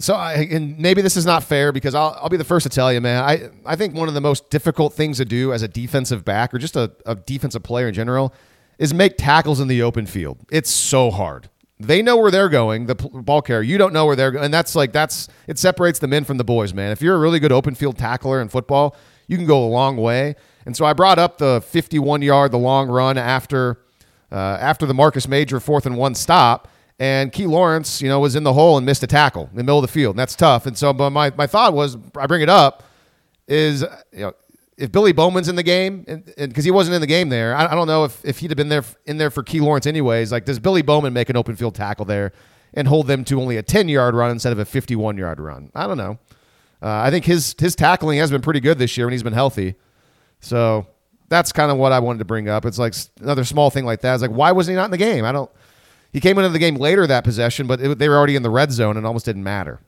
[0.00, 2.70] So, I, and maybe this is not fair because I'll, I'll be the first to
[2.70, 3.22] tell you, man.
[3.22, 6.54] I, I think one of the most difficult things to do as a defensive back
[6.54, 8.32] or just a, a defensive player in general
[8.78, 10.38] is make tackles in the open field.
[10.52, 11.50] It's so hard.
[11.80, 13.62] They know where they're going, the ball carrier.
[13.62, 14.44] You don't know where they're going.
[14.44, 16.92] And that's like, that's, it separates the men from the boys, man.
[16.92, 18.96] If you're a really good open field tackler in football,
[19.28, 20.34] you can go a long way.
[20.66, 23.80] And so I brought up the 51 yard, the long run after,
[24.32, 26.68] uh, after the Marcus Major fourth and one stop.
[26.98, 29.62] And Key Lawrence, you know, was in the hole and missed a tackle in the
[29.62, 30.14] middle of the field.
[30.14, 30.66] And that's tough.
[30.66, 32.82] And so, but my, my thought was, I bring it up,
[33.46, 34.32] is, you know,
[34.76, 37.66] if Billy Bowman's in the game, and because he wasn't in the game there, I,
[37.66, 40.30] I don't know if, if he'd have been there in there for Key Lawrence anyways.
[40.30, 42.32] Like, does Billy Bowman make an open field tackle there
[42.74, 45.70] and hold them to only a 10 yard run instead of a 51 yard run?
[45.74, 46.18] I don't know.
[46.80, 49.32] Uh, I think his his tackling has been pretty good this year when he's been
[49.32, 49.74] healthy.
[50.40, 50.86] So
[51.28, 52.64] that's kind of what I wanted to bring up.
[52.64, 54.14] It's like another small thing like that.
[54.14, 55.24] It's like, why wasn't he not in the game?
[55.24, 55.50] I don't.
[56.12, 58.50] He came into the game later that possession, but it, they were already in the
[58.50, 59.80] red zone and almost didn't matter.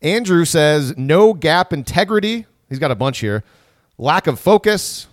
[0.00, 2.46] Andrew says no gap integrity.
[2.68, 3.44] He's got a bunch here.
[3.98, 5.06] Lack of focus,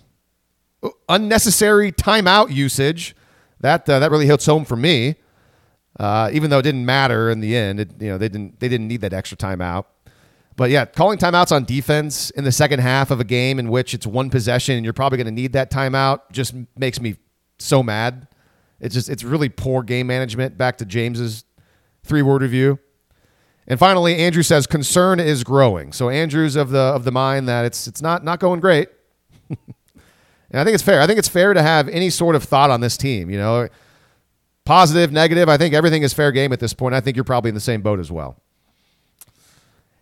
[1.08, 3.16] unnecessary timeout usage.
[3.60, 5.16] That uh, that really hits home for me.
[5.98, 8.68] Uh, even though it didn't matter in the end, it, you know they didn't they
[8.68, 9.84] didn't need that extra timeout.
[10.60, 13.94] But yeah, calling timeouts on defense in the second half of a game in which
[13.94, 17.16] it's one possession and you're probably going to need that timeout just makes me
[17.58, 18.28] so mad.
[18.78, 20.58] It's just it's really poor game management.
[20.58, 21.44] Back to James's
[22.04, 22.78] three word review.
[23.68, 25.94] And finally, Andrew says concern is growing.
[25.94, 28.90] So Andrew's of the of the mind that it's it's not not going great.
[29.48, 29.58] and
[30.52, 31.00] I think it's fair.
[31.00, 33.30] I think it's fair to have any sort of thought on this team.
[33.30, 33.68] You know,
[34.66, 35.48] positive, negative.
[35.48, 36.94] I think everything is fair game at this point.
[36.94, 38.36] I think you're probably in the same boat as well.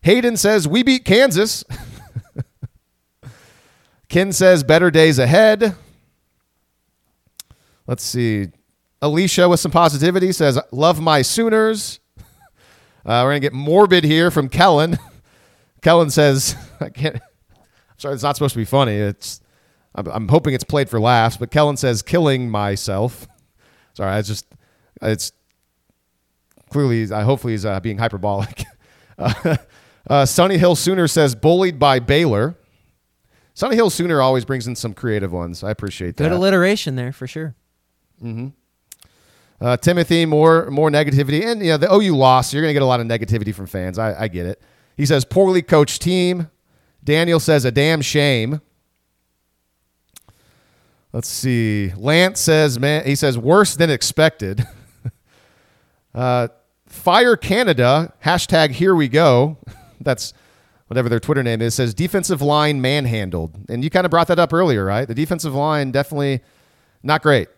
[0.03, 1.65] Hayden says we beat Kansas.
[4.09, 5.75] Ken says better days ahead.
[7.87, 8.49] Let's see.
[9.01, 12.01] Alicia with some positivity says love my Sooners.
[13.07, 14.99] Uh, we're gonna get morbid here from Kellen.
[15.81, 17.19] Kellen says I can't.
[17.97, 18.97] Sorry, it's not supposed to be funny.
[18.97, 19.41] It's
[19.95, 23.27] I'm, I'm hoping it's played for laughs, but Kellen says killing myself.
[23.95, 24.45] Sorry, I just
[25.01, 25.33] it's
[26.69, 28.65] clearly I hopefully he's uh, being hyperbolic.
[29.19, 29.57] Uh,
[30.09, 32.57] uh, Sunny Hill Sooner says bullied by Baylor.
[33.55, 35.65] Sunny Hill Sooner always brings in some creative ones.
[35.65, 36.25] I appreciate that.
[36.25, 37.55] Good alliteration there for sure.
[39.61, 42.53] Uh, Timothy, more more negativity, and you know the OU loss.
[42.53, 43.99] You're going to get a lot of negativity from fans.
[43.99, 44.63] I, I get it.
[44.97, 46.49] He says poorly coached team.
[47.03, 48.61] Daniel says a damn shame.
[51.13, 51.93] Let's see.
[51.97, 54.67] Lance says, man, he says worse than expected.
[56.15, 56.49] uh,
[56.87, 59.57] Fire Canada hashtag Here we go.
[60.01, 60.33] That's
[60.87, 61.75] whatever their Twitter name is.
[61.75, 65.07] Says defensive line manhandled, and you kind of brought that up earlier, right?
[65.07, 66.41] The defensive line definitely
[67.03, 67.49] not great.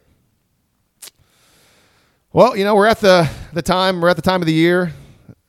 [2.32, 4.92] Well, you know we're at the the time we're at the time of the year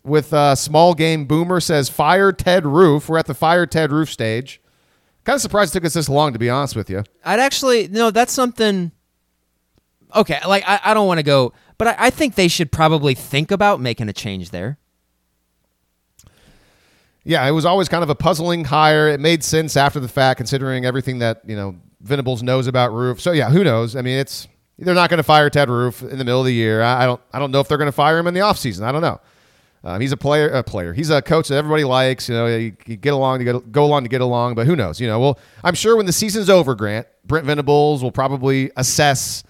[0.04, 3.10] with uh, small game boomer says fire Ted Roof.
[3.10, 4.62] We're at the fire Ted Roof stage.
[5.24, 7.04] Kind of surprised it took us this long, to be honest with you.
[7.24, 8.10] I'd actually no.
[8.10, 8.92] That's something.
[10.16, 13.14] Okay, like I, I don't want to go, but I, I think they should probably
[13.14, 14.78] think about making a change there.
[17.24, 19.10] Yeah, it was always kind of a puzzling hire.
[19.10, 23.22] It made sense after the fact, considering everything that you know Venables knows about Roof.
[23.22, 23.96] So yeah, who knows?
[23.96, 24.48] I mean, it's
[24.80, 26.82] they're not going to fire Ted Roof in the middle of the year.
[26.82, 27.22] I, I don't.
[27.32, 28.84] I don't know if they're going to fire him in the offseason.
[28.84, 29.20] I don't know.
[29.84, 30.50] Um, he's a player.
[30.50, 30.94] A player.
[30.94, 32.28] He's a coach that everybody likes.
[32.28, 34.56] You know, you, you get along to get, go along to get along.
[34.56, 35.00] But who knows?
[35.00, 35.20] You know.
[35.20, 39.44] Well, I'm sure when the season's over, Grant Brent Venables will probably assess,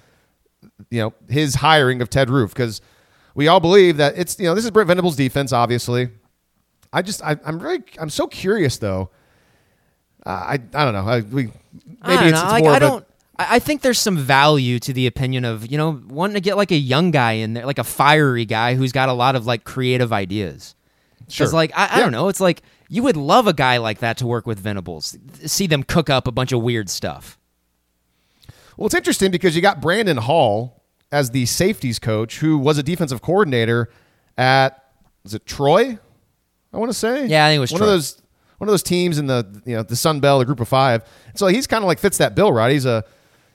[0.89, 2.81] you know, his hiring of Ted Roof because
[3.33, 5.53] we all believe that it's you know this is Brent Venables' defense.
[5.53, 6.09] Obviously,
[6.93, 9.09] I just I, am really I'm so curious though.
[10.25, 11.07] Uh, I I don't know.
[11.07, 11.53] I, we maybe
[12.03, 12.49] I don't it's know.
[12.49, 13.05] Like, more I don't.
[13.39, 16.69] I think there's some value to the opinion of you know wanting to get like
[16.71, 19.63] a young guy in there, like a fiery guy who's got a lot of like
[19.63, 20.75] creative ideas.
[21.27, 21.45] Sure.
[21.45, 21.99] Because like I, I Yeah.
[22.03, 25.17] don't know, it's like you would love a guy like that to work with Venables,
[25.45, 27.39] see them cook up a bunch of weird stuff.
[28.77, 32.83] Well, it's interesting because you got Brandon Hall as the safeties coach, who was a
[32.83, 33.89] defensive coordinator
[34.37, 34.83] at
[35.23, 35.97] was it Troy?
[36.73, 37.27] I want to say.
[37.27, 37.87] Yeah, I think it was one Troy.
[37.87, 38.21] of those
[38.57, 41.03] one of those teams in the you know the Sun Belt, the Group of Five.
[41.35, 42.71] So he's kind of like fits that bill, right?
[42.71, 43.03] He's a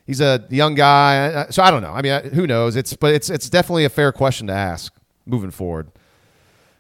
[0.07, 1.47] he's a young guy.
[1.51, 1.93] So I don't know.
[1.93, 2.77] I mean, who knows?
[2.77, 4.93] It's but it's it's definitely a fair question to ask
[5.25, 5.91] moving forward.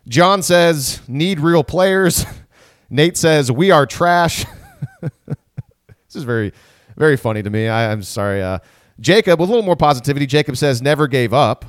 [0.08, 2.24] John says need real players.
[2.90, 4.44] Nate says we are trash.
[5.00, 6.52] this is very
[6.96, 7.68] very funny to me.
[7.68, 8.42] I, I'm sorry.
[8.42, 8.58] Uh,
[8.98, 11.64] Jacob, with a little more positivity, Jacob says never gave up.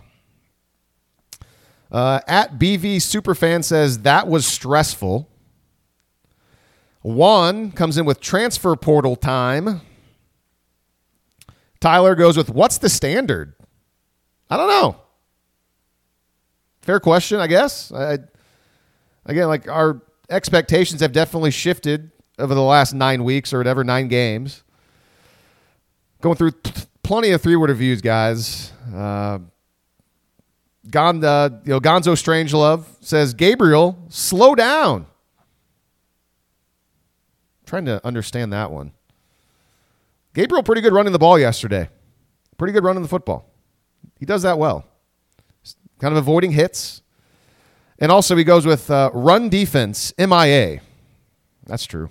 [1.92, 5.30] Uh, at BV Superfan says that was stressful.
[7.02, 9.82] Juan comes in with transfer portal time.
[11.80, 13.54] Tyler goes with what's the standard?
[14.50, 14.98] I don't know.
[16.82, 17.92] Fair question, I guess.
[17.92, 18.20] I,
[19.26, 24.08] again, like our expectations have definitely shifted over the last nine weeks or whatever, nine
[24.08, 24.64] games.
[26.22, 26.52] Going through
[27.04, 28.72] plenty of three word reviews, guys.
[28.94, 29.40] Uh,
[30.90, 35.06] Gon, uh, you know, Gonzo Strangelove says, Gabriel, slow down.
[37.66, 38.94] trying to understand that one.
[40.34, 41.90] Gabriel, pretty good running the ball yesterday.
[42.58, 43.50] Pretty good running the football.
[44.20, 44.86] He does that well.
[46.00, 47.02] Kind of avoiding hits.
[48.00, 50.80] And also, he goes with uh, run defense, MIA.
[51.66, 52.10] That's true.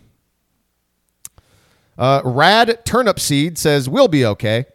[1.97, 4.67] Uh, Rad Turnip Seed says, We'll be okay.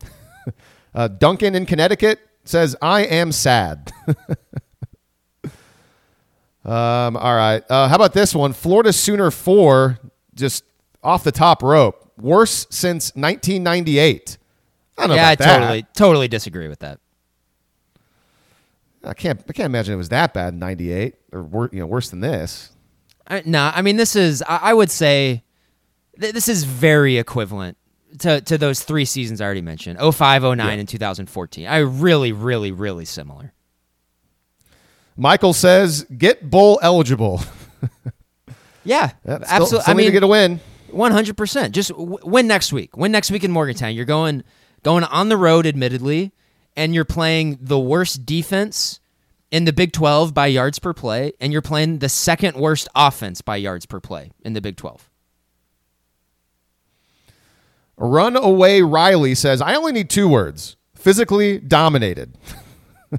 [0.94, 3.92] uh, Duncan in Connecticut says, I am sad.
[6.64, 7.62] um, all right.
[7.68, 8.52] Uh, how about this one?
[8.52, 9.98] Florida Sooner 4,
[10.34, 10.64] just
[11.02, 12.12] off the top rope.
[12.18, 14.38] Worse since 1998.
[14.96, 15.58] I don't know yeah, I that.
[15.58, 17.00] totally totally disagree with that.
[19.02, 19.40] I can't.
[19.48, 22.20] I can't imagine it was that bad in '98, or wor- you know, worse than
[22.20, 22.70] this.
[23.26, 25.42] I, nah, I mean this is I, I would say
[26.20, 27.76] th- this is very equivalent
[28.20, 30.70] to to those three seasons I already mentioned 05, 09, Yeah.
[30.72, 31.66] and 2014.
[31.66, 33.52] I really, really, really similar.
[35.16, 37.40] Michael says, "Get bowl eligible."
[38.86, 39.80] Yeah, Yeah, still, absolutely.
[39.80, 40.60] Still I need to mean, get a win.
[40.90, 41.74] One hundred percent.
[41.74, 42.96] Just w- win next week.
[42.98, 43.94] Win next week in Morgantown.
[43.94, 44.44] You're going
[44.82, 46.32] going on the road, admittedly,
[46.76, 49.00] and you're playing the worst defense
[49.50, 53.40] in the Big Twelve by yards per play, and you're playing the second worst offense
[53.40, 55.08] by yards per play in the Big Twelve.
[57.96, 62.36] Runaway Riley says, "I only need two words: physically dominated."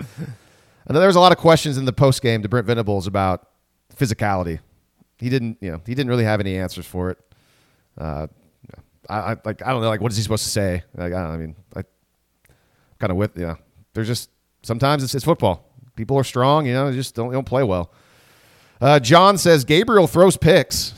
[0.00, 3.48] I know there's a lot of questions in the post game to Brent Venables about
[3.96, 4.58] physicality.
[5.18, 7.18] He didn't, you know, he didn't really have any answers for it.
[7.96, 8.26] Uh,
[9.08, 10.82] I, I like, I don't know, like, what is he supposed to say?
[10.94, 11.82] Like, I, I mean, I
[12.98, 13.58] kind of with, you know,
[13.94, 14.30] there's just
[14.62, 15.68] sometimes it's, it's football.
[15.96, 17.92] People are strong, you know, they just don't, they don't play well.
[18.80, 20.94] Uh, John says Gabriel throws picks.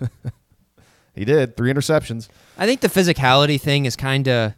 [1.18, 2.28] he did three interceptions.
[2.56, 4.54] I think the physicality thing is kind of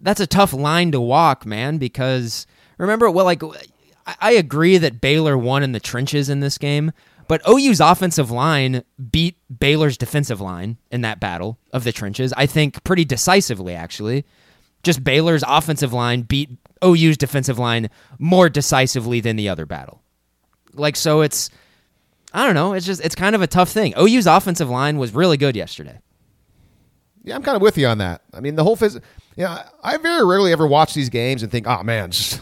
[0.00, 1.78] that's a tough line to walk, man.
[1.78, 2.46] Because
[2.78, 3.42] remember, well, like
[4.20, 6.92] I- agree that Baylor won in the trenches in this game,
[7.28, 12.32] but OU's offensive line beat Baylor's defensive line in that battle of the trenches.
[12.36, 14.24] I think pretty decisively, actually.
[14.82, 16.50] Just Baylor's offensive line beat
[16.84, 17.88] OU's defensive line
[18.18, 20.02] more decisively than the other battle.
[20.74, 21.50] Like so, it's
[22.32, 22.72] I don't know.
[22.72, 23.94] It's just it's kind of a tough thing.
[23.98, 25.98] OU's offensive line was really good yesterday.
[27.24, 28.22] Yeah, I'm kind of with you on that.
[28.32, 29.00] I mean, the whole phys.
[29.36, 32.40] Yeah, I very rarely ever watch these games and think, oh man, just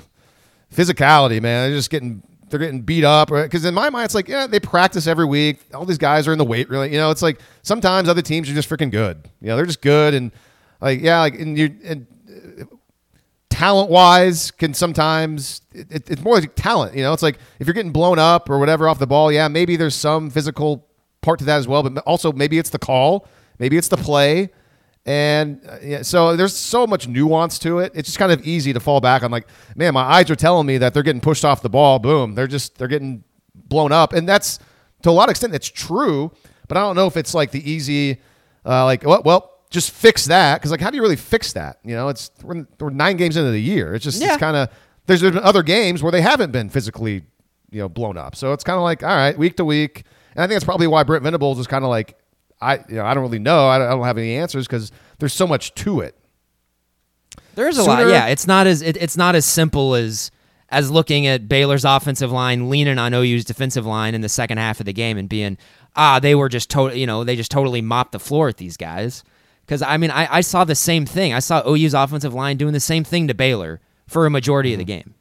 [0.74, 1.70] physicality, man.
[1.70, 3.28] They're just getting they're getting beat up.
[3.30, 5.60] Because in my mind, it's like, yeah, they practice every week.
[5.72, 6.90] All these guys are in the weight room.
[6.92, 9.28] You know, it's like sometimes other teams are just freaking good.
[9.40, 10.32] You know, they're just good and
[10.80, 12.06] like yeah, like and you and
[13.60, 16.96] talent wise can sometimes it, it's more like talent.
[16.96, 19.48] You know, it's like if you're getting blown up or whatever off the ball, yeah,
[19.48, 20.88] maybe there's some physical
[21.20, 21.82] part to that as well.
[21.82, 24.48] But also maybe it's the call, maybe it's the play.
[25.04, 27.92] And uh, yeah, so there's so much nuance to it.
[27.94, 29.46] It's just kind of easy to fall back on like,
[29.76, 31.98] man, my eyes are telling me that they're getting pushed off the ball.
[31.98, 32.34] Boom.
[32.34, 34.14] They're just, they're getting blown up.
[34.14, 34.58] And that's
[35.02, 36.32] to a lot of extent, that's true.
[36.66, 38.22] But I don't know if it's like the easy,
[38.64, 40.60] uh, like, well, well, just fix that.
[40.60, 41.78] Cause like, how do you really fix that?
[41.84, 43.94] You know, it's, we're, we're nine games into the year.
[43.94, 44.30] It's just, Yeah.
[44.30, 44.68] it's kind of,
[45.06, 47.22] there's been other games where they haven't been physically,
[47.70, 48.36] you know, blown up.
[48.36, 50.04] So it's kind of like, all right, week to week.
[50.34, 52.16] And I think that's probably why Brent Venables is kind of like,
[52.60, 53.66] I, you know, I don't really know.
[53.68, 56.14] I don't, I don't have any answers because there's so much to it.
[57.54, 58.06] There is a lot.
[58.06, 60.30] Yeah, it's not as it, it's not as simple as
[60.68, 64.78] as looking at Baylor's offensive line leaning on OU's defensive line in the second half
[64.78, 65.58] of the game and being
[65.96, 68.76] ah they were just totally you know they just totally mopped the floor at these
[68.76, 69.24] guys.
[69.70, 71.32] Because I mean I, I saw the same thing.
[71.32, 74.78] I saw OU's offensive line doing the same thing to Baylor for a majority of
[74.78, 75.10] the mm-hmm.
[75.10, 75.14] game.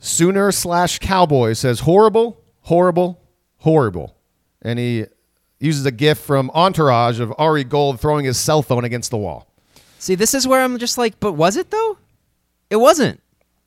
[0.00, 3.22] Sooner slash Cowboy says horrible, horrible,
[3.60, 4.16] horrible.
[4.60, 5.06] And he
[5.58, 9.50] uses a gif from Entourage of Ari Gold throwing his cell phone against the wall.
[9.98, 11.96] See, this is where I'm just like, but was it though?
[12.68, 13.22] It wasn't.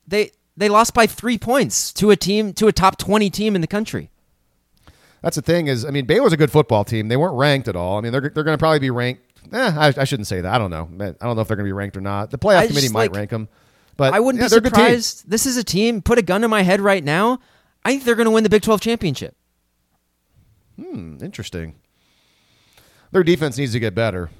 [0.06, 3.62] They they lost by three points to a team to a top twenty team in
[3.62, 4.11] the country.
[5.22, 7.08] That's the thing is, I mean, Baylor's a good football team.
[7.08, 7.96] They weren't ranked at all.
[7.96, 9.22] I mean, they're, they're going to probably be ranked.
[9.52, 10.52] Eh, I, I shouldn't say that.
[10.52, 10.88] I don't know.
[11.00, 12.30] I don't know if they're going to be ranked or not.
[12.30, 13.48] The playoff I committee just, might like, rank them.
[13.96, 14.84] But I wouldn't yeah, be they're a good team.
[14.84, 15.30] surprised.
[15.30, 16.02] This is a team.
[16.02, 17.38] Put a gun to my head right now.
[17.84, 19.36] I think they're going to win the Big Twelve championship.
[20.76, 21.74] Hmm, interesting.
[23.10, 24.30] Their defense needs to get better.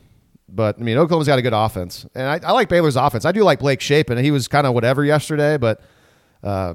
[0.49, 3.24] But I mean, Oklahoma's got a good offense, and I, I like Baylor's offense.
[3.24, 4.18] I do like Blake Shapen.
[4.18, 5.80] He was kind of whatever yesterday, but
[6.43, 6.74] uh,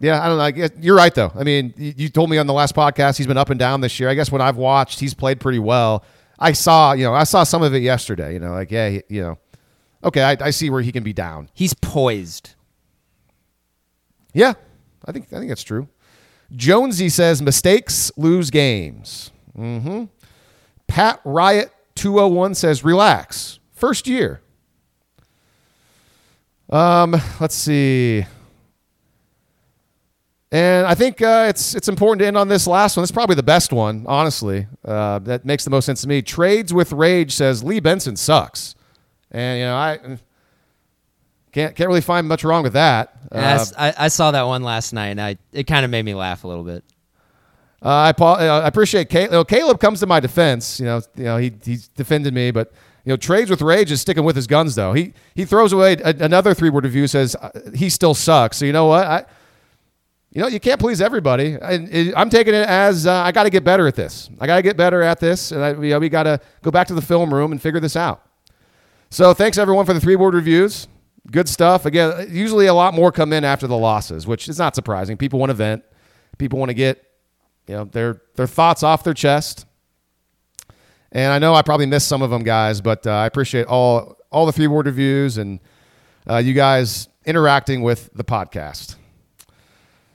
[0.00, 0.44] yeah, I don't know.
[0.44, 1.30] I guess, you're right though.
[1.34, 4.00] I mean, you, told me on the last podcast he's been up and down this
[4.00, 4.08] year.
[4.08, 6.04] I guess when I've watched, he's played pretty well.
[6.38, 8.32] I saw, you know, I saw some of it yesterday.
[8.32, 9.38] You know, like yeah, he- you know,
[10.04, 11.48] okay, I, I see where he can be down.
[11.54, 12.54] He's poised.
[14.32, 14.54] Yeah,
[15.04, 15.88] I think I think that's true.
[16.56, 19.30] Jonesy says mistakes lose games.
[19.54, 20.04] hmm
[20.86, 23.58] Pat Riot two hundred one says relax.
[23.72, 24.40] First year.
[26.68, 28.24] Um, let's see.
[30.52, 33.04] And I think uh, it's it's important to end on this last one.
[33.04, 34.66] It's probably the best one, honestly.
[34.84, 36.22] Uh, that makes the most sense to me.
[36.22, 38.74] Trades with Rage says Lee Benson sucks,
[39.30, 40.18] and you know I
[41.52, 43.16] can't can't really find much wrong with that.
[43.30, 46.14] Uh, I, I saw that one last night, and I it kind of made me
[46.14, 46.82] laugh a little bit.
[47.82, 49.30] Uh, I, uh, I appreciate Caleb.
[49.30, 50.80] You know, Caleb comes to my defense.
[50.80, 52.72] You know, you know he he's defended me, but
[53.04, 54.92] you know, trades with rage is sticking with his guns though.
[54.92, 58.56] He he throws away a, another three word review says uh, he still sucks.
[58.58, 59.06] So you know what?
[59.06, 59.24] I
[60.32, 61.60] you know you can't please everybody.
[61.60, 64.30] I, I'm taking it as uh, I got to get better at this.
[64.40, 66.70] I got to get better at this, and I, you know, we got to go
[66.70, 68.24] back to the film room and figure this out.
[69.10, 70.86] So thanks everyone for the three word reviews.
[71.30, 71.84] Good stuff.
[71.84, 75.16] Again, usually a lot more come in after the losses, which is not surprising.
[75.16, 75.84] People want to vent.
[76.38, 77.04] People want to get
[77.66, 79.66] you know their their thoughts off their chest.
[81.12, 84.16] And I know I probably missed some of them, guys, but uh, I appreciate all
[84.30, 85.58] all the three word reviews and
[86.28, 88.94] uh, you guys interacting with the podcast.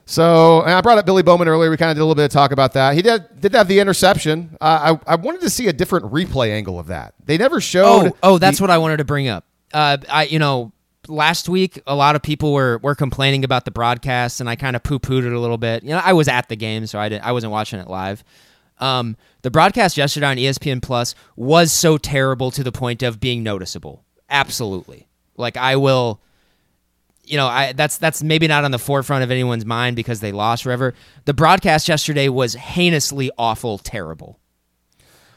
[0.08, 1.68] So, and I brought up Billy Bowman earlier.
[1.68, 2.94] We kind of did a little bit of talk about that.
[2.94, 4.56] He did did have the interception.
[4.60, 7.14] Uh, I I wanted to see a different replay angle of that.
[7.24, 8.12] They never showed.
[8.12, 9.44] Oh, oh, that's the- what I wanted to bring up.
[9.74, 10.72] Uh, I, you know,
[11.08, 14.76] last week a lot of people were were complaining about the broadcast, and I kind
[14.76, 15.82] of poo pooed it a little bit.
[15.82, 18.22] You know, I was at the game, so I didn't, I wasn't watching it live.
[18.78, 23.42] Um, the broadcast yesterday on ESPN Plus was so terrible to the point of being
[23.42, 24.04] noticeable.
[24.30, 26.20] Absolutely, like I will.
[27.26, 30.32] You know, I that's that's maybe not on the forefront of anyone's mind because they
[30.32, 30.64] lost.
[30.64, 30.94] River.
[31.24, 34.38] The broadcast yesterday was heinously awful, terrible.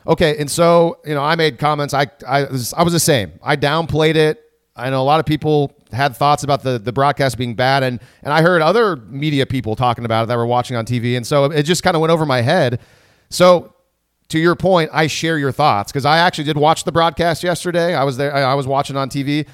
[0.07, 1.93] Okay, and so you know, I made comments.
[1.93, 3.33] I I was, I was the same.
[3.43, 4.43] I downplayed it.
[4.75, 7.99] I know a lot of people had thoughts about the the broadcast being bad, and
[8.23, 11.25] and I heard other media people talking about it that were watching on TV, and
[11.25, 12.79] so it just kind of went over my head.
[13.29, 13.73] So
[14.29, 17.93] to your point, I share your thoughts because I actually did watch the broadcast yesterday.
[17.93, 18.33] I was there.
[18.33, 19.47] I I was watching on TV,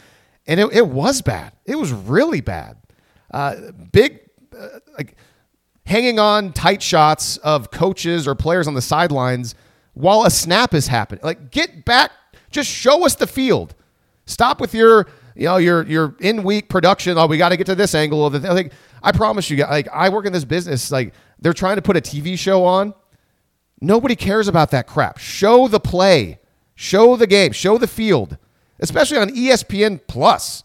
[0.48, 1.54] and it, it was bad.
[1.66, 2.78] It was really bad.
[3.32, 4.20] Uh, big,
[4.58, 5.16] uh, like
[5.86, 9.56] hanging on tight shots of coaches or players on the sidelines
[9.94, 11.24] while a snap is happening.
[11.24, 12.12] Like, get back.
[12.52, 13.76] Just show us the field.
[14.26, 17.18] Stop with your, you know, your your in week production.
[17.18, 18.52] Oh, we got to get to this angle of the thing.
[18.52, 18.74] Like,
[19.04, 20.92] I promise you, like, I work in this business.
[20.92, 22.94] Like, they're trying to put a TV show on.
[23.82, 25.18] Nobody cares about that crap.
[25.18, 26.40] Show the play,
[26.76, 28.38] show the game, show the field,
[28.80, 30.64] especially on ESPN Plus.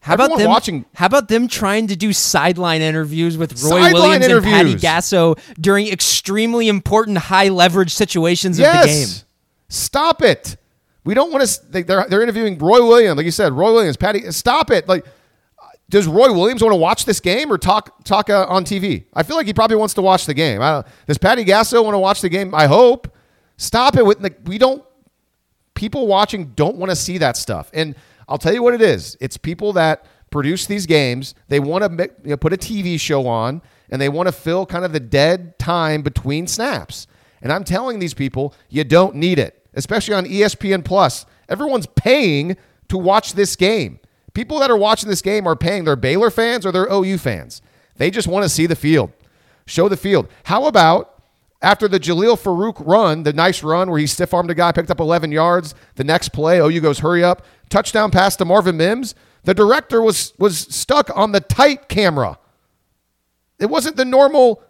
[0.00, 0.84] How about them watching?
[0.94, 4.74] How about them trying to do sideline interviews with Roy Sideline Williams and Patty.
[4.76, 9.08] Gasso during extremely important high leverage situations of the game?
[9.68, 10.56] Stop it.
[11.04, 11.70] We don't want to.
[11.70, 14.30] They, they're they're interviewing Roy Williams, like you said, Roy Williams, Patty.
[14.30, 14.88] Stop it.
[14.88, 15.04] Like,
[15.88, 19.06] does Roy Williams want to watch this game or talk talk uh, on TV?
[19.12, 20.62] I feel like he probably wants to watch the game.
[20.62, 22.54] I don't, does Patty Gasso want to watch the game?
[22.54, 23.12] I hope.
[23.56, 24.84] Stop it with like we don't.
[25.76, 27.94] People watching don't want to see that stuff, and
[28.28, 29.16] I'll tell you what it is.
[29.20, 31.34] It's people that produce these games.
[31.48, 34.66] They want to you know, put a TV show on, and they want to fill
[34.66, 37.06] kind of the dead time between snaps.
[37.40, 41.26] And I'm telling these people, you don't need it, especially on ESPN Plus.
[41.48, 42.56] Everyone's paying
[42.88, 44.00] to watch this game.
[44.34, 45.84] People that are watching this game are paying.
[45.84, 47.62] They're Baylor fans or they're OU fans.
[47.96, 49.12] They just want to see the field,
[49.66, 50.28] show the field.
[50.44, 51.15] How about
[51.66, 54.88] after the Jalil Farooq run, the nice run where he stiff armed a guy, picked
[54.88, 59.16] up 11 yards, the next play, OU goes hurry up, touchdown pass to Marvin Mims.
[59.42, 62.38] The director was was stuck on the tight camera.
[63.58, 64.62] It wasn't the normal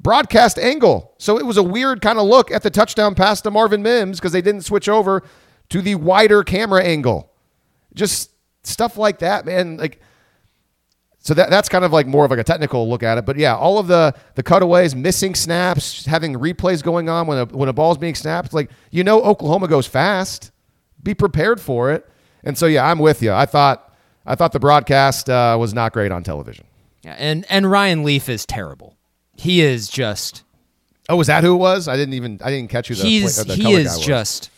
[0.00, 1.14] broadcast angle.
[1.18, 4.20] So it was a weird kind of look at the touchdown pass to Marvin Mims
[4.20, 5.24] because they didn't switch over
[5.70, 7.32] to the wider camera angle.
[7.94, 8.30] Just
[8.62, 9.76] stuff like that, man.
[9.76, 10.00] Like
[11.24, 13.24] so that, that's kind of like more of like a technical look at it.
[13.24, 17.46] But yeah, all of the the cutaways, missing snaps, having replays going on when a
[17.46, 20.52] when a ball's being snapped, like you know Oklahoma goes fast.
[21.02, 22.06] Be prepared for it.
[22.44, 23.32] And so yeah, I'm with you.
[23.32, 23.94] I thought
[24.26, 26.66] I thought the broadcast uh, was not great on television.
[27.02, 28.96] Yeah, and and Ryan Leaf is terrible.
[29.34, 30.44] He is just
[31.08, 31.88] Oh, was that who it was?
[31.88, 34.06] I didn't even I didn't catch who the, he's play, the he is was.
[34.06, 34.50] just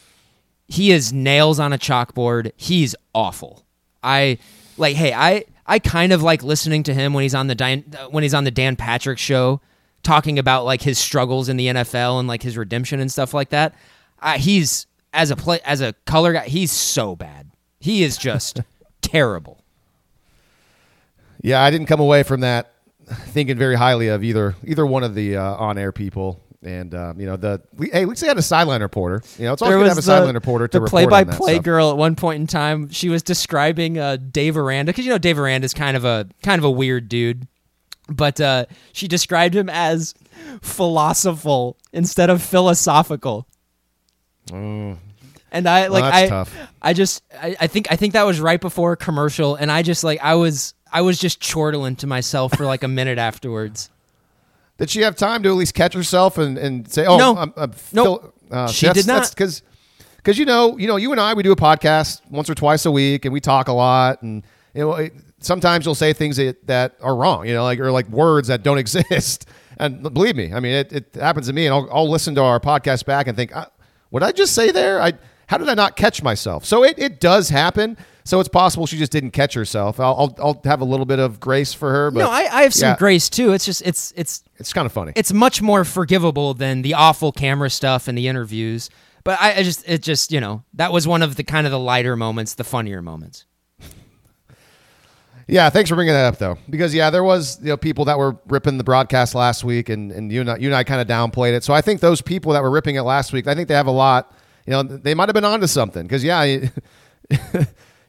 [0.66, 2.50] he is nails on a chalkboard.
[2.56, 3.64] He's awful.
[4.02, 4.38] I
[4.76, 7.84] like hey, I I kind of like listening to him when he's on the Dan,
[8.10, 9.60] when he's on the Dan Patrick show
[10.02, 13.50] talking about like his struggles in the NFL and like his redemption and stuff like
[13.50, 13.74] that.
[14.20, 17.50] Uh, he's as a play as a color guy, he's so bad.
[17.80, 18.60] He is just
[19.00, 19.62] terrible.
[21.42, 22.72] Yeah, I didn't come away from that
[23.06, 26.40] thinking very highly of either either one of the uh, on air people.
[26.62, 29.22] And um, you know the we, hey, at least they had a sideline reporter.
[29.38, 31.96] You know, it's always good to have a sideline reporter to the play-by-play girl at
[31.96, 32.88] one point in time.
[32.90, 36.26] She was describing uh, Dave Aranda because you know Dave Aranda is kind of a
[36.42, 37.46] kind of a weird dude,
[38.08, 40.14] but uh, she described him as
[40.62, 43.46] philosophical instead of philosophical.
[44.52, 44.98] And
[45.68, 46.10] I like Mm.
[46.10, 46.56] that's I tough.
[46.82, 50.04] I just I, I think I think that was right before commercial, and I just
[50.04, 53.90] like I was I was just chortling to myself for like a minute afterwards.
[54.78, 57.36] Did she have time to at least catch herself and, and say, "Oh, No.
[57.36, 58.34] I'm, I'm Nope.
[58.50, 59.30] Uh, She did not.
[59.30, 59.62] Because,
[60.16, 62.84] because you know, you know, you and I, we do a podcast once or twice
[62.86, 66.36] a week, and we talk a lot, and you know, it- sometimes you'll say things
[66.38, 69.46] that, that are wrong, you know, like or like words that don't exist.
[69.78, 72.42] And believe me, I mean, it, it happens to me, and I'll, I'll listen to
[72.42, 73.66] our podcast back and think, "Uh,
[74.10, 75.00] "What did I just say there?
[75.00, 75.12] I
[75.46, 77.96] how did I not catch myself?" So it, it does happen.
[78.24, 80.00] So it's possible she just didn't catch herself.
[80.00, 82.62] I'll, I'll, I'll have a little bit of grace for her, but no, I, I
[82.62, 83.52] have some yeah, grace too.
[83.52, 85.12] It's just it's it's It's kind of funny.
[85.14, 88.90] it's much more forgivable than the awful camera stuff and the interviews.
[89.22, 91.70] But I, I just it just you know that was one of the kind of
[91.70, 93.44] the lighter moments, the funnier moments.
[95.48, 98.18] Yeah, thanks for bringing that up though, because yeah, there was you know people that
[98.18, 101.00] were ripping the broadcast last week, and and you and I, you and I kind
[101.00, 101.62] of downplayed it.
[101.62, 103.86] So I think those people that were ripping it last week, I think they have
[103.86, 104.32] a lot.
[104.66, 106.70] You know, they might have been onto something because yeah, you,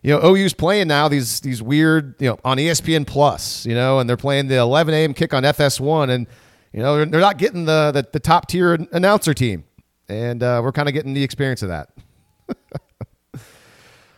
[0.04, 4.10] know, OU's playing now these these weird you know on ESPN Plus, you know, and
[4.10, 5.14] they're playing the 11 a.m.
[5.14, 6.28] kick on FS1, and
[6.74, 9.66] you know they're, they're not getting the, the the top tier announcer team,
[10.10, 11.90] and uh, we're kind of getting the experience of that.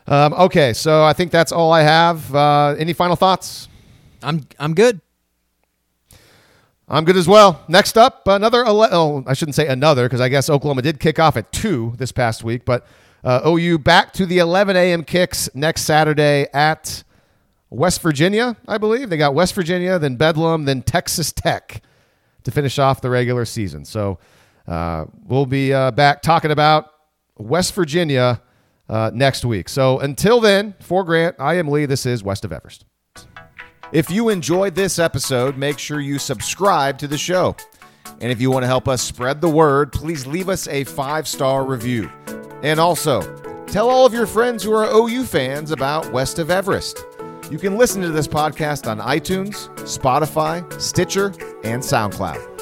[0.10, 2.34] Um, okay, so I think that's all I have.
[2.34, 3.68] Uh, any final thoughts?
[4.24, 5.02] I'm I'm good.
[6.90, 7.64] I'm good as well.
[7.68, 8.66] Next up, another.
[8.66, 11.94] ele- Oh, I shouldn't say another because I guess Oklahoma did kick off at two
[11.98, 12.86] this past week, but
[13.24, 15.04] uh, OU back to the 11 a.m.
[15.04, 17.04] kicks next Saturday at
[17.70, 19.10] West Virginia, I believe.
[19.12, 21.84] They got West Virginia, then Bedlam, then Texas Tech
[22.44, 23.86] to finish off the regular season.
[23.86, 24.18] So
[24.68, 26.92] uh, we'll be uh, back talking about
[27.38, 28.42] West Virginia
[28.88, 29.70] uh, next week.
[29.70, 31.86] So until then, for Grant, I am Lee.
[31.86, 32.86] This is West of Everest.
[33.92, 37.56] If you enjoyed this episode, make sure you subscribe to the show.
[38.22, 41.28] And if you want to help us spread the word, please leave us a five
[41.28, 42.12] star review.
[42.62, 43.22] And also,
[43.66, 47.04] tell all of your friends who are OU fans about West of Everest.
[47.50, 51.34] You can listen to this podcast on iTunes, Spotify, Stitcher,
[51.64, 52.59] and SoundCloud.